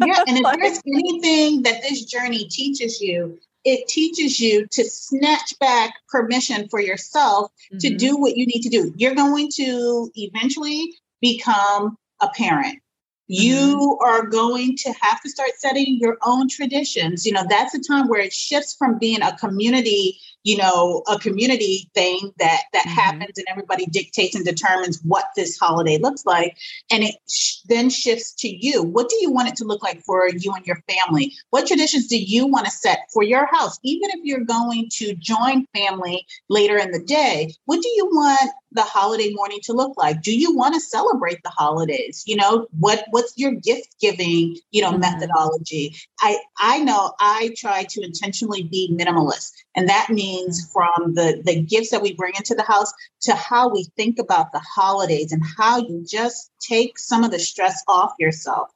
Yeah 0.00 0.22
and 0.26 0.38
if 0.38 0.60
there's 0.60 0.80
anything 0.86 1.62
that 1.62 1.82
this 1.82 2.04
journey 2.04 2.46
teaches 2.48 3.00
you 3.00 3.38
it 3.64 3.88
teaches 3.88 4.40
you 4.40 4.66
to 4.66 4.84
snatch 4.84 5.58
back 5.58 5.94
permission 6.08 6.68
for 6.68 6.80
yourself 6.80 7.50
mm-hmm. 7.72 7.78
to 7.78 7.96
do 7.96 8.16
what 8.16 8.36
you 8.36 8.46
need 8.46 8.60
to 8.60 8.68
do. 8.68 8.92
You're 8.96 9.14
going 9.14 9.50
to 9.56 10.10
eventually 10.14 10.94
become 11.24 11.96
a 12.20 12.28
parent. 12.36 12.78
You 13.26 13.78
mm-hmm. 13.78 14.06
are 14.06 14.26
going 14.26 14.76
to 14.76 14.92
have 15.00 15.22
to 15.22 15.30
start 15.30 15.50
setting 15.56 15.98
your 15.98 16.18
own 16.22 16.48
traditions. 16.48 17.24
You 17.24 17.32
know, 17.32 17.44
that's 17.48 17.74
a 17.74 17.82
time 17.82 18.08
where 18.08 18.20
it 18.20 18.34
shifts 18.34 18.76
from 18.78 18.98
being 18.98 19.22
a 19.22 19.36
community 19.38 20.18
you 20.44 20.58
know 20.58 21.02
a 21.08 21.18
community 21.18 21.90
thing 21.94 22.32
that 22.38 22.62
that 22.72 22.84
mm-hmm. 22.84 22.94
happens 22.94 23.36
and 23.36 23.46
everybody 23.48 23.86
dictates 23.86 24.36
and 24.36 24.44
determines 24.44 25.00
what 25.02 25.24
this 25.34 25.58
holiday 25.58 25.98
looks 25.98 26.24
like 26.24 26.56
and 26.90 27.02
it 27.02 27.16
sh- 27.28 27.56
then 27.66 27.90
shifts 27.90 28.32
to 28.34 28.48
you 28.48 28.82
what 28.82 29.08
do 29.08 29.16
you 29.20 29.32
want 29.32 29.48
it 29.48 29.56
to 29.56 29.64
look 29.64 29.82
like 29.82 30.00
for 30.02 30.28
you 30.28 30.52
and 30.52 30.66
your 30.66 30.80
family 30.88 31.32
what 31.50 31.66
traditions 31.66 32.06
do 32.06 32.22
you 32.22 32.46
want 32.46 32.66
to 32.66 32.70
set 32.70 33.00
for 33.12 33.22
your 33.22 33.46
house 33.46 33.78
even 33.82 34.10
if 34.10 34.20
you're 34.22 34.44
going 34.44 34.88
to 34.92 35.14
join 35.16 35.66
family 35.74 36.24
later 36.48 36.76
in 36.76 36.92
the 36.92 37.02
day 37.02 37.52
what 37.64 37.80
do 37.82 37.88
you 37.96 38.06
want 38.06 38.50
the 38.74 38.82
holiday 38.82 39.32
morning 39.34 39.58
to 39.62 39.72
look 39.72 39.96
like 39.96 40.22
do 40.22 40.36
you 40.36 40.54
want 40.54 40.74
to 40.74 40.80
celebrate 40.80 41.42
the 41.42 41.50
holidays 41.50 42.22
you 42.26 42.36
know 42.36 42.66
what 42.78 43.04
what's 43.10 43.32
your 43.36 43.52
gift 43.52 43.94
giving 44.00 44.56
you 44.70 44.82
know 44.82 44.90
mm-hmm. 44.90 45.00
methodology 45.00 45.94
i 46.20 46.36
i 46.60 46.78
know 46.80 47.12
i 47.20 47.52
try 47.56 47.84
to 47.84 48.02
intentionally 48.02 48.64
be 48.64 48.94
minimalist 48.98 49.52
and 49.76 49.88
that 49.88 50.10
means 50.10 50.70
from 50.72 51.14
the, 51.14 51.42
the 51.44 51.60
gifts 51.60 51.90
that 51.90 52.02
we 52.02 52.14
bring 52.14 52.32
into 52.36 52.54
the 52.54 52.62
house 52.62 52.92
to 53.22 53.34
how 53.34 53.68
we 53.68 53.84
think 53.96 54.18
about 54.18 54.52
the 54.52 54.60
holidays 54.60 55.32
and 55.32 55.42
how 55.56 55.78
you 55.78 56.04
just 56.06 56.50
take 56.60 56.98
some 56.98 57.24
of 57.24 57.30
the 57.30 57.38
stress 57.38 57.82
off 57.88 58.12
yourself. 58.18 58.70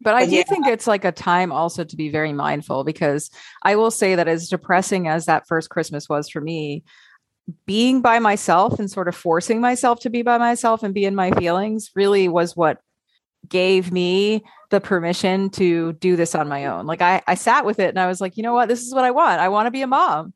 But 0.00 0.14
I 0.14 0.26
do 0.26 0.36
yeah. 0.36 0.42
think 0.42 0.66
it's 0.66 0.88
like 0.88 1.04
a 1.04 1.12
time 1.12 1.52
also 1.52 1.84
to 1.84 1.96
be 1.96 2.10
very 2.10 2.32
mindful 2.32 2.82
because 2.82 3.30
I 3.62 3.76
will 3.76 3.92
say 3.92 4.16
that 4.16 4.26
as 4.26 4.48
depressing 4.48 5.06
as 5.06 5.26
that 5.26 5.46
first 5.46 5.70
Christmas 5.70 6.08
was 6.08 6.28
for 6.28 6.40
me, 6.40 6.82
being 7.66 8.00
by 8.00 8.18
myself 8.18 8.78
and 8.78 8.90
sort 8.90 9.08
of 9.08 9.16
forcing 9.16 9.60
myself 9.60 10.00
to 10.00 10.10
be 10.10 10.22
by 10.22 10.38
myself 10.38 10.82
and 10.82 10.94
be 10.94 11.04
in 11.04 11.14
my 11.14 11.30
feelings 11.32 11.90
really 11.94 12.28
was 12.28 12.56
what 12.56 12.78
gave 13.48 13.92
me 13.92 14.44
the 14.70 14.80
permission 14.80 15.50
to 15.50 15.92
do 15.94 16.16
this 16.16 16.34
on 16.34 16.48
my 16.48 16.66
own. 16.66 16.86
Like 16.86 17.02
I, 17.02 17.22
I 17.26 17.34
sat 17.34 17.64
with 17.64 17.78
it 17.78 17.88
and 17.88 17.98
I 17.98 18.06
was 18.06 18.20
like, 18.20 18.36
you 18.36 18.42
know 18.42 18.54
what? 18.54 18.68
This 18.68 18.82
is 18.82 18.94
what 18.94 19.04
I 19.04 19.10
want. 19.10 19.40
I 19.40 19.48
want 19.48 19.66
to 19.66 19.70
be 19.70 19.82
a 19.82 19.86
mom. 19.86 20.32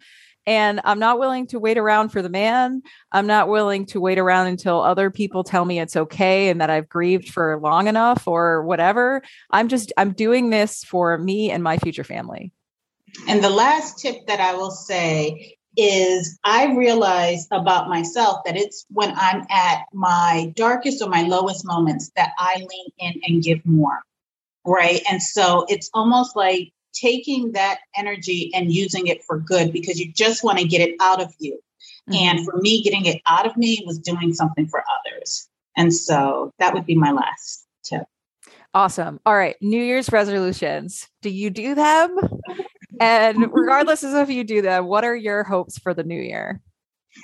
And 0.49 0.81
I'm 0.85 1.01
not 1.01 1.19
willing 1.19 1.49
to 1.49 1.59
wait 1.59 1.77
around 1.77 2.11
for 2.11 2.23
the 2.23 2.29
man. 2.29 2.83
I'm 3.11 3.27
not 3.27 3.49
willing 3.49 3.85
to 3.87 4.01
wait 4.01 4.19
around 4.19 4.47
until 4.47 4.81
other 4.81 5.11
people 5.11 5.43
tell 5.43 5.65
me 5.65 5.81
it's 5.81 5.97
okay 5.97 6.51
and 6.51 6.61
that 6.61 6.71
I've 6.71 6.89
grieved 6.89 7.31
for 7.31 7.59
long 7.61 7.89
enough 7.89 8.29
or 8.29 8.63
whatever. 8.63 9.23
I'm 9.51 9.67
just, 9.67 9.93
I'm 9.97 10.13
doing 10.13 10.51
this 10.51 10.85
for 10.85 11.19
me 11.19 11.51
and 11.51 11.65
my 11.65 11.79
future 11.79 12.05
family. 12.05 12.53
And 13.27 13.43
the 13.43 13.51
last 13.51 13.99
tip 13.99 14.27
that 14.29 14.41
I 14.41 14.55
will 14.55 14.71
say 14.71 15.57
is 15.77 16.39
I 16.45 16.75
realize 16.75 17.47
about 17.51 17.89
myself 17.89 18.41
that 18.45 18.57
it's 18.57 18.87
when 18.91 19.13
I'm 19.17 19.45
at 19.51 19.85
my 19.93 20.53
darkest 20.57 21.03
or 21.03 21.09
my 21.09 21.23
lowest 21.23 21.67
moments 21.67 22.11
that 22.17 22.33
I 22.39 22.57
lean 22.57 22.87
in 22.99 23.21
and 23.27 23.43
give 23.43 23.65
more. 23.65 24.01
Right. 24.65 25.03
And 25.11 25.23
so 25.23 25.65
it's 25.69 25.91
almost 25.95 26.35
like 26.35 26.73
taking 26.93 27.53
that 27.53 27.79
energy 27.97 28.51
and 28.55 28.73
using 28.73 29.07
it 29.07 29.23
for 29.25 29.39
good 29.39 29.73
because 29.73 30.01
you 30.01 30.11
just 30.13 30.43
want 30.43 30.59
to 30.59 30.67
get 30.67 30.81
it 30.81 30.97
out 31.01 31.23
of 31.23 31.33
you. 31.39 31.61
Mm-hmm. 32.09 32.15
And 32.15 32.45
for 32.45 32.57
me, 32.57 32.83
getting 32.83 33.07
it 33.07 33.21
out 33.27 33.47
of 33.47 33.57
me 33.57 33.83
was 33.87 33.99
doing 33.99 34.33
something 34.33 34.67
for 34.67 34.83
others. 34.99 35.49
And 35.77 35.93
so 35.93 36.53
that 36.59 36.73
would 36.75 36.87
be 36.87 36.95
my 36.95 37.13
last 37.13 37.67
tip. 37.85 38.05
Awesome. 38.73 39.21
All 39.27 39.37
right. 39.37 39.57
New 39.61 39.83
Year's 39.83 40.11
resolutions. 40.11 41.09
Do 41.23 41.31
you 41.31 41.51
do 41.51 41.75
them? 41.75 42.17
And 43.01 43.53
regardless 43.53 44.03
of 44.03 44.15
if 44.15 44.31
you 44.31 44.45
do 44.45 44.63
them, 44.63 44.87
what 44.87 45.05
are 45.05 45.17
your 45.17 45.45
hopes 45.45 45.79
for 45.79 45.95
the 45.95 46.05
new 46.05 46.21
year? 46.21 46.61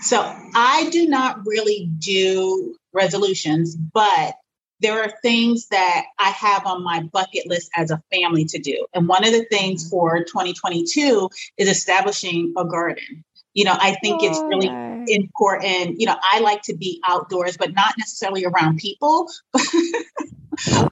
So 0.01 0.21
I 0.55 0.89
do 0.91 1.07
not 1.07 1.47
really 1.47 1.91
do 1.99 2.75
resolutions, 2.93 3.77
but 3.77 4.35
there 4.81 5.03
are 5.03 5.13
things 5.23 5.69
that 5.69 6.07
I 6.19 6.31
have 6.31 6.67
on 6.67 6.83
my 6.83 7.03
bucket 7.13 7.47
list 7.47 7.71
as 7.77 7.91
a 7.91 8.03
family 8.11 8.45
to 8.47 8.59
do. 8.59 8.87
And 8.93 9.07
one 9.07 9.25
of 9.25 9.33
the 9.33 9.45
things 9.45 9.89
for 9.89 10.25
2022 10.25 11.31
is 11.57 11.69
establishing 11.69 12.53
a 12.57 12.65
garden. 12.65 13.25
You 13.55 13.65
know, 13.65 13.77
I 13.79 13.97
think 14.03 14.23
oh, 14.23 14.27
it's 14.27 14.41
really 14.41 15.15
important. 15.15 16.01
You 16.01 16.07
know, 16.07 16.17
I 16.33 16.41
like 16.41 16.63
to 16.63 16.75
be 16.75 17.01
outdoors, 17.07 17.57
but 17.57 17.75
not 17.75 17.95
necessarily 17.99 18.45
around 18.45 18.79
people. 18.79 19.29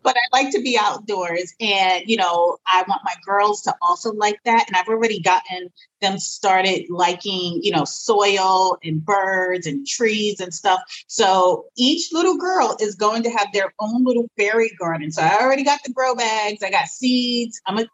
but 0.02 0.16
I 0.16 0.20
like 0.32 0.52
to 0.52 0.62
be 0.62 0.78
outdoors. 0.78 1.54
And, 1.60 2.04
you 2.06 2.16
know, 2.16 2.58
I 2.66 2.84
want 2.88 3.02
my 3.04 3.14
girls 3.24 3.62
to 3.62 3.74
also 3.82 4.12
like 4.12 4.38
that. 4.44 4.66
And 4.66 4.76
I've 4.76 4.88
already 4.88 5.20
gotten 5.20 5.70
them 6.00 6.18
started 6.18 6.86
liking, 6.88 7.60
you 7.62 7.72
know, 7.72 7.84
soil 7.84 8.78
and 8.82 9.04
birds 9.04 9.66
and 9.66 9.86
trees 9.86 10.40
and 10.40 10.52
stuff. 10.52 10.80
So 11.06 11.66
each 11.76 12.12
little 12.12 12.36
girl 12.36 12.76
is 12.80 12.94
going 12.94 13.24
to 13.24 13.30
have 13.30 13.48
their 13.52 13.72
own 13.78 14.04
little 14.04 14.28
fairy 14.36 14.70
garden. 14.78 15.10
So 15.12 15.22
I 15.22 15.40
already 15.40 15.64
got 15.64 15.80
the 15.84 15.92
grow 15.92 16.14
bags, 16.14 16.62
I 16.62 16.70
got 16.70 16.88
seeds. 16.88 17.60
I'm 17.66 17.78
a, 17.78 17.86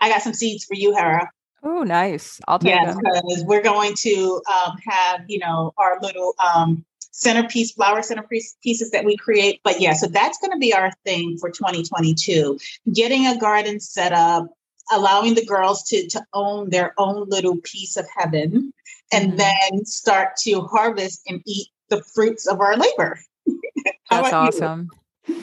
I 0.00 0.08
got 0.08 0.22
some 0.22 0.34
seeds 0.34 0.64
for 0.64 0.74
you, 0.74 0.94
Hera. 0.94 1.30
Oh, 1.62 1.82
nice. 1.84 2.40
I'll 2.48 2.58
take 2.58 2.74
yes, 2.74 2.96
because 2.96 3.44
we're 3.44 3.62
going 3.62 3.94
to 3.98 4.42
um, 4.52 4.76
have, 4.84 5.20
you 5.28 5.38
know, 5.38 5.72
our 5.76 6.00
little 6.00 6.34
um, 6.44 6.84
centerpiece, 7.12 7.72
flower 7.72 8.02
centerpiece 8.02 8.56
pieces 8.62 8.90
that 8.90 9.04
we 9.04 9.16
create. 9.16 9.60
But 9.62 9.80
yeah, 9.80 9.92
so 9.92 10.08
that's 10.08 10.38
going 10.38 10.50
to 10.50 10.58
be 10.58 10.74
our 10.74 10.90
thing 11.04 11.38
for 11.38 11.50
2022. 11.50 12.58
Getting 12.92 13.26
a 13.26 13.38
garden 13.38 13.78
set 13.78 14.12
up, 14.12 14.46
allowing 14.90 15.34
the 15.34 15.46
girls 15.46 15.84
to, 15.84 16.08
to 16.08 16.24
own 16.32 16.70
their 16.70 16.94
own 16.98 17.28
little 17.28 17.58
piece 17.62 17.96
of 17.96 18.06
heaven, 18.16 18.72
and 19.12 19.32
mm-hmm. 19.32 19.36
then 19.36 19.84
start 19.84 20.36
to 20.42 20.62
harvest 20.62 21.22
and 21.28 21.42
eat 21.46 21.68
the 21.90 22.02
fruits 22.14 22.48
of 22.48 22.60
our 22.60 22.76
labor. 22.76 23.20
that's 24.10 24.32
awesome. 24.32 24.88
You? 25.26 25.42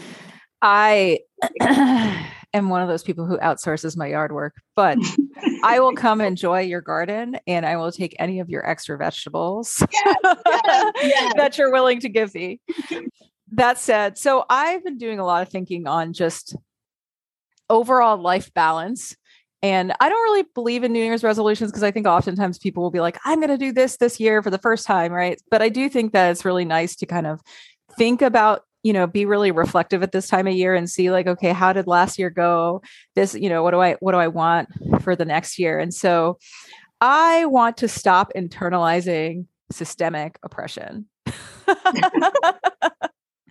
I 0.62 1.20
am 2.54 2.70
one 2.70 2.82
of 2.82 2.90
those 2.90 3.04
people 3.04 3.26
who 3.26 3.38
outsources 3.38 3.96
my 3.96 4.08
yard 4.08 4.34
work, 4.34 4.56
but 4.76 4.98
I 5.64 5.80
will 5.80 5.94
come 5.96 6.22
enjoy 6.22 6.62
your 6.62 6.82
garden 6.82 7.38
and 7.48 7.66
I 7.66 7.78
will 7.78 7.92
take 7.92 8.16
any 8.20 8.40
of 8.40 8.50
your 8.50 8.68
extra 8.68 8.98
vegetables 8.98 9.84
yes, 9.92 10.16
yes, 10.24 10.94
yes. 11.02 11.34
that 11.36 11.58
you're 11.58 11.72
willing 11.72 12.00
to 12.02 12.10
give 12.10 12.34
me. 12.34 12.60
that 13.52 13.78
said, 13.78 14.18
so 14.18 14.46
I've 14.50 14.84
been 14.84 14.98
doing 14.98 15.20
a 15.20 15.26
lot 15.26 15.42
of 15.42 15.50
thinking 15.50 15.88
on 15.88 16.14
just 16.14 16.56
overall 17.70 18.18
life 18.18 18.54
balance. 18.54 19.16
And 19.62 19.94
I 20.00 20.08
don't 20.08 20.24
really 20.24 20.46
believe 20.56 20.84
in 20.84 20.94
New 20.94 21.04
Year's 21.04 21.24
resolutions 21.24 21.70
because 21.70 21.84
I 21.84 21.92
think 21.92 22.08
oftentimes 22.08 22.58
people 22.58 22.82
will 22.82 22.92
be 22.92 23.02
like, 23.02 23.18
I'm 23.26 23.40
going 23.40 23.50
to 23.50 23.58
do 23.58 23.74
this 23.74 23.98
this 23.98 24.20
year 24.20 24.42
for 24.42 24.50
the 24.50 24.58
first 24.58 24.86
time, 24.86 25.12
right? 25.12 25.42
But 25.52 25.62
I 25.62 25.68
do 25.68 25.90
think 25.90 26.14
that 26.14 26.32
it's 26.32 26.46
really 26.46 26.64
nice 26.64 26.96
to 26.98 27.06
kind 27.06 27.28
of 27.28 27.42
think 27.98 28.22
about 28.22 28.64
you 28.84 28.94
know 28.94 29.08
be 29.08 29.26
really 29.26 29.52
reflective 29.52 30.04
at 30.04 30.12
this 30.12 30.28
time 30.28 30.48
of 30.48 30.54
year 30.54 30.76
and 30.76 30.90
see 30.90 31.12
like 31.12 31.28
okay 31.28 31.52
how 31.52 31.74
did 31.74 31.88
last 31.88 32.18
year 32.18 32.30
go 32.30 32.82
this 33.16 33.36
you 33.36 33.50
know 33.50 33.64
what 33.64 33.72
do 33.72 33.82
i 33.82 33.96
what 34.00 34.14
do 34.14 34.18
i 34.18 34.28
want 34.28 34.70
for 35.02 35.16
the 35.16 35.26
next 35.26 35.60
year 35.60 35.80
and 35.80 35.94
so 35.94 36.38
i 37.02 37.46
want 37.46 37.78
to 37.78 37.88
stop 37.88 38.32
internalizing 38.36 39.46
systemic 39.72 40.40
oppression 40.44 41.06
I, 41.68 42.54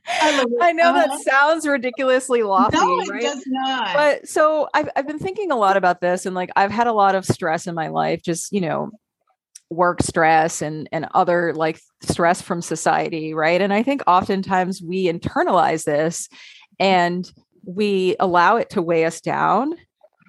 I, 0.62 0.72
know 0.72 0.94
that 0.94 1.10
uh-huh. 1.10 1.18
sounds 1.18 1.66
ridiculously 1.66 2.42
lofty, 2.42 2.78
no, 2.78 3.00
it 3.00 3.08
right? 3.08 3.20
does 3.20 3.44
not. 3.46 3.94
But 3.94 4.26
so 4.26 4.66
I've 4.72 4.88
I've 4.96 5.06
been 5.06 5.18
thinking 5.18 5.50
a 5.50 5.56
lot 5.56 5.76
about 5.76 6.00
this, 6.00 6.24
and 6.24 6.34
like 6.34 6.48
I've 6.56 6.70
had 6.70 6.86
a 6.86 6.92
lot 6.92 7.14
of 7.14 7.26
stress 7.26 7.66
in 7.66 7.74
my 7.74 7.88
life, 7.88 8.22
just 8.22 8.50
you 8.50 8.62
know, 8.62 8.90
work 9.70 10.02
stress 10.02 10.62
and 10.62 10.88
and 10.92 11.06
other 11.14 11.52
like 11.54 11.80
stress 12.02 12.40
from 12.40 12.62
society 12.62 13.34
right? 13.34 13.60
And 13.60 13.72
i 13.72 13.82
think 13.82 14.02
oftentimes 14.06 14.82
we 14.82 15.06
internalize 15.06 15.84
this 15.84 16.28
and 16.80 17.30
we 17.64 18.16
allow 18.18 18.56
it 18.56 18.70
to 18.70 18.82
weigh 18.82 19.04
us 19.04 19.20
down 19.20 19.74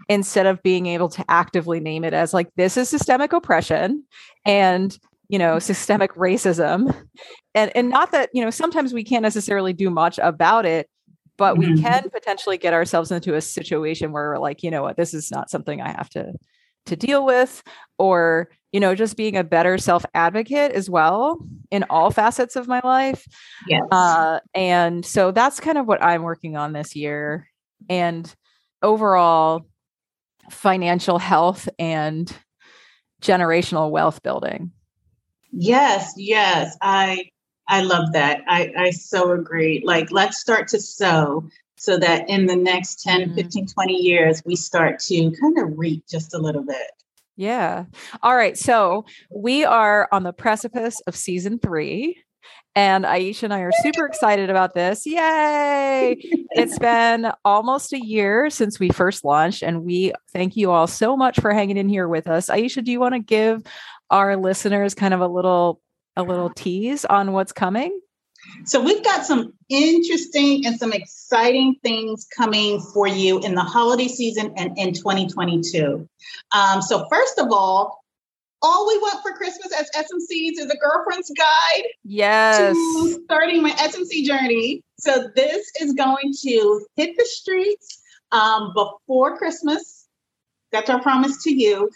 instead 0.09 0.47
of 0.47 0.61
being 0.63 0.87
able 0.87 1.07
to 1.07 1.23
actively 1.29 1.79
name 1.79 2.03
it 2.03 2.13
as 2.13 2.33
like 2.33 2.49
this 2.55 2.75
is 2.75 2.89
systemic 2.89 3.31
oppression 3.31 4.03
and 4.43 4.97
you 5.29 5.39
know 5.39 5.59
systemic 5.59 6.13
racism. 6.15 6.93
And 7.55 7.71
and 7.75 7.89
not 7.89 8.11
that 8.11 8.29
you 8.33 8.43
know 8.43 8.49
sometimes 8.49 8.93
we 8.93 9.03
can't 9.03 9.23
necessarily 9.23 9.73
do 9.73 9.89
much 9.89 10.19
about 10.21 10.65
it 10.65 10.89
but 11.37 11.57
we 11.57 11.67
mm-hmm. 11.67 11.81
can 11.81 12.09
potentially 12.09 12.57
get 12.57 12.73
ourselves 12.73 13.11
into 13.11 13.35
a 13.35 13.41
situation 13.41 14.11
where 14.11 14.31
we're 14.31 14.39
like 14.39 14.63
you 14.63 14.71
know 14.71 14.81
what? 14.81 14.97
This 14.97 15.13
is 15.13 15.31
not 15.31 15.49
something 15.49 15.81
i 15.81 15.89
have 15.89 16.09
to 16.09 16.33
to 16.85 16.95
deal 16.95 17.25
with 17.25 17.63
or 17.97 18.49
you 18.71 18.79
know 18.79 18.95
just 18.95 19.17
being 19.17 19.37
a 19.37 19.43
better 19.43 19.77
self 19.77 20.05
advocate 20.13 20.71
as 20.71 20.89
well 20.89 21.37
in 21.71 21.83
all 21.89 22.11
facets 22.11 22.55
of 22.55 22.67
my 22.67 22.81
life 22.83 23.25
Yes. 23.67 23.81
uh, 23.91 24.39
and 24.53 25.05
so 25.05 25.31
that's 25.31 25.59
kind 25.59 25.77
of 25.77 25.87
what 25.87 26.01
i'm 26.03 26.23
working 26.23 26.55
on 26.55 26.73
this 26.73 26.95
year 26.95 27.47
and 27.89 28.33
overall 28.81 29.65
financial 30.49 31.19
health 31.19 31.69
and 31.77 32.35
generational 33.21 33.91
wealth 33.91 34.23
building 34.23 34.71
Yes, 35.51 36.13
yes. 36.15 36.77
I 36.81 37.29
I 37.67 37.81
love 37.81 38.13
that. 38.13 38.41
I 38.47 38.71
I 38.77 38.89
so 38.91 39.31
agree. 39.31 39.81
Like 39.83 40.11
let's 40.11 40.39
start 40.39 40.67
to 40.69 40.79
sow 40.79 41.43
so 41.79 41.97
that 41.97 42.29
in 42.29 42.45
the 42.45 42.55
next 42.55 43.01
10, 43.01 43.29
Mhm. 43.31 43.35
15, 43.35 43.67
20 43.67 43.93
years 43.95 44.43
we 44.45 44.55
start 44.55 44.99
to 44.99 45.31
kind 45.41 45.57
of 45.57 45.77
reap 45.77 46.03
just 46.07 46.33
a 46.33 46.37
little 46.37 46.63
bit. 46.63 46.91
Yeah. 47.37 47.85
All 48.21 48.35
right. 48.35 48.57
So 48.57 49.05
we 49.33 49.63
are 49.63 50.09
on 50.11 50.23
the 50.23 50.33
precipice 50.33 50.99
of 51.07 51.15
season 51.15 51.57
three. 51.57 52.21
And 52.75 53.03
Aisha 53.03 53.43
and 53.43 53.53
I 53.53 53.61
are 53.61 53.71
super 53.81 54.05
excited 54.05 54.49
about 54.49 54.73
this. 54.73 55.05
Yay! 55.05 56.15
It's 56.51 56.77
been 56.79 57.31
almost 57.43 57.93
a 57.93 57.99
year 57.99 58.49
since 58.49 58.79
we 58.79 58.89
first 58.89 59.25
launched, 59.25 59.63
and 59.63 59.83
we 59.83 60.13
thank 60.31 60.55
you 60.55 60.71
all 60.71 60.85
so 60.87 61.17
much 61.17 61.39
for 61.39 61.51
hanging 61.51 61.77
in 61.77 61.89
here 61.89 62.07
with 62.07 62.27
us. 62.27 62.47
Aisha, 62.47 62.83
do 62.83 62.91
you 62.91 62.99
want 62.99 63.15
to 63.15 63.19
give 63.19 63.63
our 64.11 64.37
listeners 64.37 64.93
kind 64.93 65.13
of 65.13 65.19
a 65.19 65.27
little 65.27 65.81
a 66.15 66.23
little 66.23 66.49
tease 66.51 67.05
on 67.05 67.31
what's 67.33 67.51
coming? 67.51 67.99
So 68.65 68.81
we've 68.81 69.03
got 69.03 69.25
some 69.25 69.53
interesting 69.69 70.65
and 70.65 70.77
some 70.77 70.93
exciting 70.93 71.75
things 71.83 72.27
coming 72.35 72.81
for 72.93 73.07
you 73.07 73.39
in 73.39 73.55
the 73.55 73.61
holiday 73.61 74.07
season 74.07 74.53
and 74.57 74.77
in 74.77 74.93
2022. 74.93 76.07
Um, 76.53 76.81
so 76.81 77.07
first 77.09 77.39
of 77.39 77.47
all, 77.51 78.03
all 78.61 78.87
we 78.87 78.97
want 78.97 79.21
for 79.21 79.31
Christmas 79.33 79.71
as 79.73 79.89
SMCs 79.95 80.59
is 80.59 80.69
a 80.69 80.77
girlfriend's 80.77 81.31
guide 81.31 81.83
Yes. 82.03 82.75
to 82.75 83.21
starting 83.23 83.63
my 83.63 83.71
SMC 83.71 84.25
journey. 84.25 84.83
So 84.99 85.29
this 85.35 85.71
is 85.79 85.93
going 85.93 86.33
to 86.43 86.85
hit 86.95 87.15
the 87.17 87.25
streets 87.25 88.01
um, 88.31 88.73
before 88.75 89.37
Christmas. 89.37 90.07
That's 90.71 90.89
our 90.89 91.01
promise 91.01 91.43
to 91.43 91.53
you. 91.53 91.89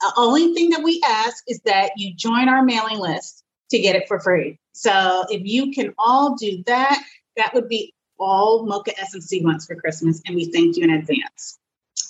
The 0.00 0.12
only 0.16 0.54
thing 0.54 0.70
that 0.70 0.82
we 0.82 1.02
ask 1.06 1.44
is 1.48 1.60
that 1.64 1.92
you 1.96 2.14
join 2.14 2.48
our 2.48 2.62
mailing 2.62 2.98
list 2.98 3.44
to 3.70 3.78
get 3.78 3.96
it 3.96 4.06
for 4.08 4.20
free. 4.20 4.58
So 4.72 5.24
if 5.30 5.42
you 5.44 5.72
can 5.72 5.94
all 5.98 6.34
do 6.36 6.62
that, 6.66 7.02
that 7.36 7.54
would 7.54 7.68
be 7.68 7.92
all 8.18 8.66
Mocha 8.66 8.92
SMC 8.92 9.42
wants 9.42 9.66
for 9.66 9.74
Christmas, 9.74 10.22
and 10.26 10.34
we 10.34 10.50
thank 10.52 10.76
you 10.76 10.84
in 10.84 10.90
advance. 10.90 11.58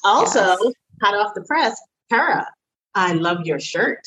Also, 0.04 0.40
Yes. 0.40 0.72
hot 1.02 1.14
off 1.14 1.34
the 1.34 1.42
press, 1.42 1.80
Tara, 2.10 2.46
I 2.94 3.12
love 3.12 3.44
your 3.44 3.60
shirt. 3.60 4.06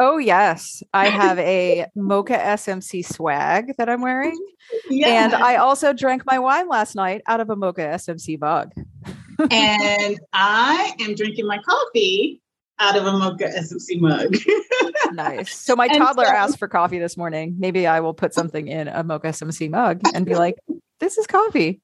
Oh, 0.00 0.18
yes. 0.18 0.82
I 0.94 1.08
have 1.08 1.38
a 1.40 1.86
Mocha 1.96 2.38
SMC 2.38 3.04
swag 3.04 3.76
that 3.78 3.88
I'm 3.88 4.00
wearing. 4.00 4.38
And 5.04 5.34
I 5.34 5.56
also 5.56 5.92
drank 5.92 6.24
my 6.24 6.38
wine 6.38 6.68
last 6.68 6.94
night 6.94 7.22
out 7.26 7.40
of 7.40 7.50
a 7.50 7.56
Mocha 7.56 7.80
SMC 7.80 8.38
mug. 8.38 8.72
and 9.50 10.20
I 10.32 10.94
am 11.00 11.14
drinking 11.14 11.46
my 11.48 11.58
coffee 11.58 12.40
out 12.80 12.96
of 12.96 13.06
a 13.06 13.12
Mocha 13.12 13.44
SMC 13.44 14.00
mug. 14.00 14.36
Nice. 15.12 15.56
So 15.56 15.74
my 15.74 15.88
toddler 15.88 16.26
so- 16.26 16.32
asked 16.32 16.58
for 16.58 16.68
coffee 16.68 16.98
this 16.98 17.16
morning. 17.16 17.56
Maybe 17.58 17.86
I 17.86 18.00
will 18.00 18.12
put 18.14 18.34
something 18.34 18.68
in 18.68 18.88
a 18.88 19.02
Mocha 19.02 19.28
SMC 19.28 19.70
mug 19.70 20.02
and 20.14 20.26
be 20.26 20.34
like, 20.34 20.56
this 21.00 21.16
is 21.16 21.26
coffee. 21.26 21.80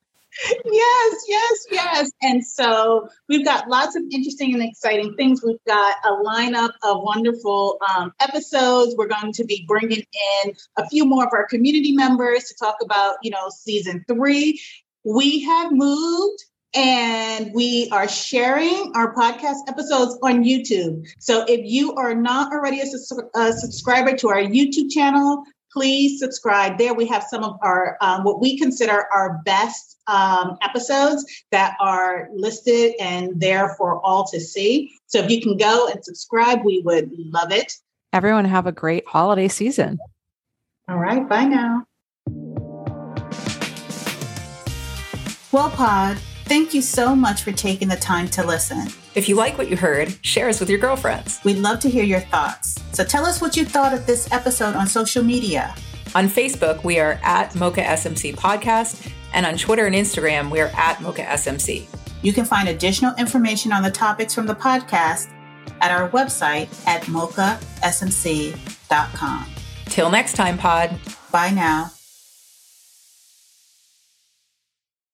yes, 0.64 1.24
yes, 1.28 1.66
yes. 1.70 2.10
And 2.22 2.44
so 2.44 3.08
we've 3.28 3.44
got 3.44 3.68
lots 3.68 3.96
of 3.96 4.02
interesting 4.10 4.52
and 4.52 4.62
exciting 4.62 5.14
things. 5.14 5.42
We've 5.44 5.62
got 5.66 5.96
a 6.04 6.10
lineup 6.24 6.72
of 6.82 7.02
wonderful 7.02 7.78
um, 7.88 8.12
episodes. 8.20 8.94
We're 8.96 9.08
going 9.08 9.32
to 9.32 9.44
be 9.44 9.64
bringing 9.66 10.04
in 10.44 10.52
a 10.76 10.88
few 10.88 11.06
more 11.06 11.24
of 11.24 11.30
our 11.32 11.46
community 11.46 11.92
members 11.92 12.44
to 12.44 12.54
talk 12.56 12.76
about, 12.82 13.16
you 13.22 13.30
know, 13.30 13.48
season 13.48 14.04
three. 14.08 14.60
We 15.04 15.42
have 15.44 15.70
moved 15.72 16.44
and 16.74 17.52
we 17.54 17.88
are 17.92 18.08
sharing 18.08 18.92
our 18.94 19.14
podcast 19.14 19.68
episodes 19.68 20.18
on 20.22 20.44
YouTube. 20.44 21.06
So 21.18 21.44
if 21.46 21.60
you 21.64 21.94
are 21.94 22.14
not 22.14 22.52
already 22.52 22.80
a, 22.80 22.86
a 23.38 23.52
subscriber 23.52 24.16
to 24.16 24.28
our 24.28 24.42
YouTube 24.42 24.90
channel, 24.90 25.44
please 25.72 26.20
subscribe 26.20 26.78
there. 26.78 26.94
We 26.94 27.06
have 27.06 27.24
some 27.24 27.44
of 27.44 27.58
our 27.62 27.96
um, 28.00 28.24
what 28.24 28.40
we 28.40 28.58
consider 28.58 29.06
our 29.12 29.40
best 29.44 29.98
um, 30.06 30.56
episodes 30.62 31.24
that 31.50 31.76
are 31.80 32.28
listed 32.34 32.94
and 33.00 33.40
there 33.40 33.74
for 33.76 34.00
all 34.04 34.26
to 34.28 34.40
see. 34.40 34.92
So 35.06 35.18
if 35.18 35.30
you 35.30 35.40
can 35.40 35.56
go 35.56 35.88
and 35.88 36.04
subscribe, 36.04 36.64
we 36.64 36.82
would 36.84 37.10
love 37.16 37.52
it. 37.52 37.72
Everyone 38.12 38.44
have 38.44 38.66
a 38.66 38.72
great 38.72 39.04
holiday 39.06 39.48
season. 39.48 39.98
All 40.88 40.98
right, 40.98 41.28
bye 41.28 41.44
now. 41.44 41.84
Well, 45.50 45.70
Pod, 45.70 46.18
thank 46.44 46.74
you 46.74 46.82
so 46.82 47.14
much 47.14 47.42
for 47.42 47.52
taking 47.52 47.88
the 47.88 47.96
time 47.96 48.28
to 48.28 48.44
listen. 48.46 48.88
If 49.14 49.28
you 49.28 49.36
like 49.36 49.58
what 49.58 49.68
you 49.68 49.76
heard, 49.76 50.16
share 50.22 50.48
us 50.48 50.60
with 50.60 50.68
your 50.70 50.78
girlfriends. 50.78 51.40
We'd 51.44 51.58
love 51.58 51.80
to 51.80 51.90
hear 51.90 52.04
your 52.04 52.20
thoughts. 52.20 52.82
So 52.92 53.04
tell 53.04 53.24
us 53.24 53.40
what 53.40 53.56
you 53.56 53.64
thought 53.64 53.92
of 53.92 54.06
this 54.06 54.30
episode 54.32 54.74
on 54.74 54.86
social 54.86 55.22
media. 55.22 55.74
On 56.14 56.28
Facebook, 56.28 56.84
we 56.84 56.98
are 57.00 57.18
at 57.22 57.54
Mocha 57.54 57.82
SMC 57.82 58.36
Podcast, 58.36 59.10
and 59.32 59.44
on 59.44 59.56
Twitter 59.56 59.86
and 59.86 59.94
Instagram, 59.94 60.50
we 60.50 60.60
are 60.60 60.70
at 60.74 61.00
Mocha 61.02 61.22
SMC. 61.22 61.86
You 62.22 62.32
can 62.32 62.44
find 62.44 62.68
additional 62.68 63.14
information 63.16 63.72
on 63.72 63.82
the 63.82 63.90
topics 63.90 64.32
from 64.34 64.46
the 64.46 64.54
podcast 64.54 65.28
at 65.80 65.90
our 65.90 66.08
website 66.10 66.68
at 66.86 67.02
mochasmc.com. 67.04 67.64
Till 69.86 70.10
next 70.10 70.34
time, 70.34 70.56
Pod. 70.56 70.98
Bye 71.30 71.50
now. 71.50 71.93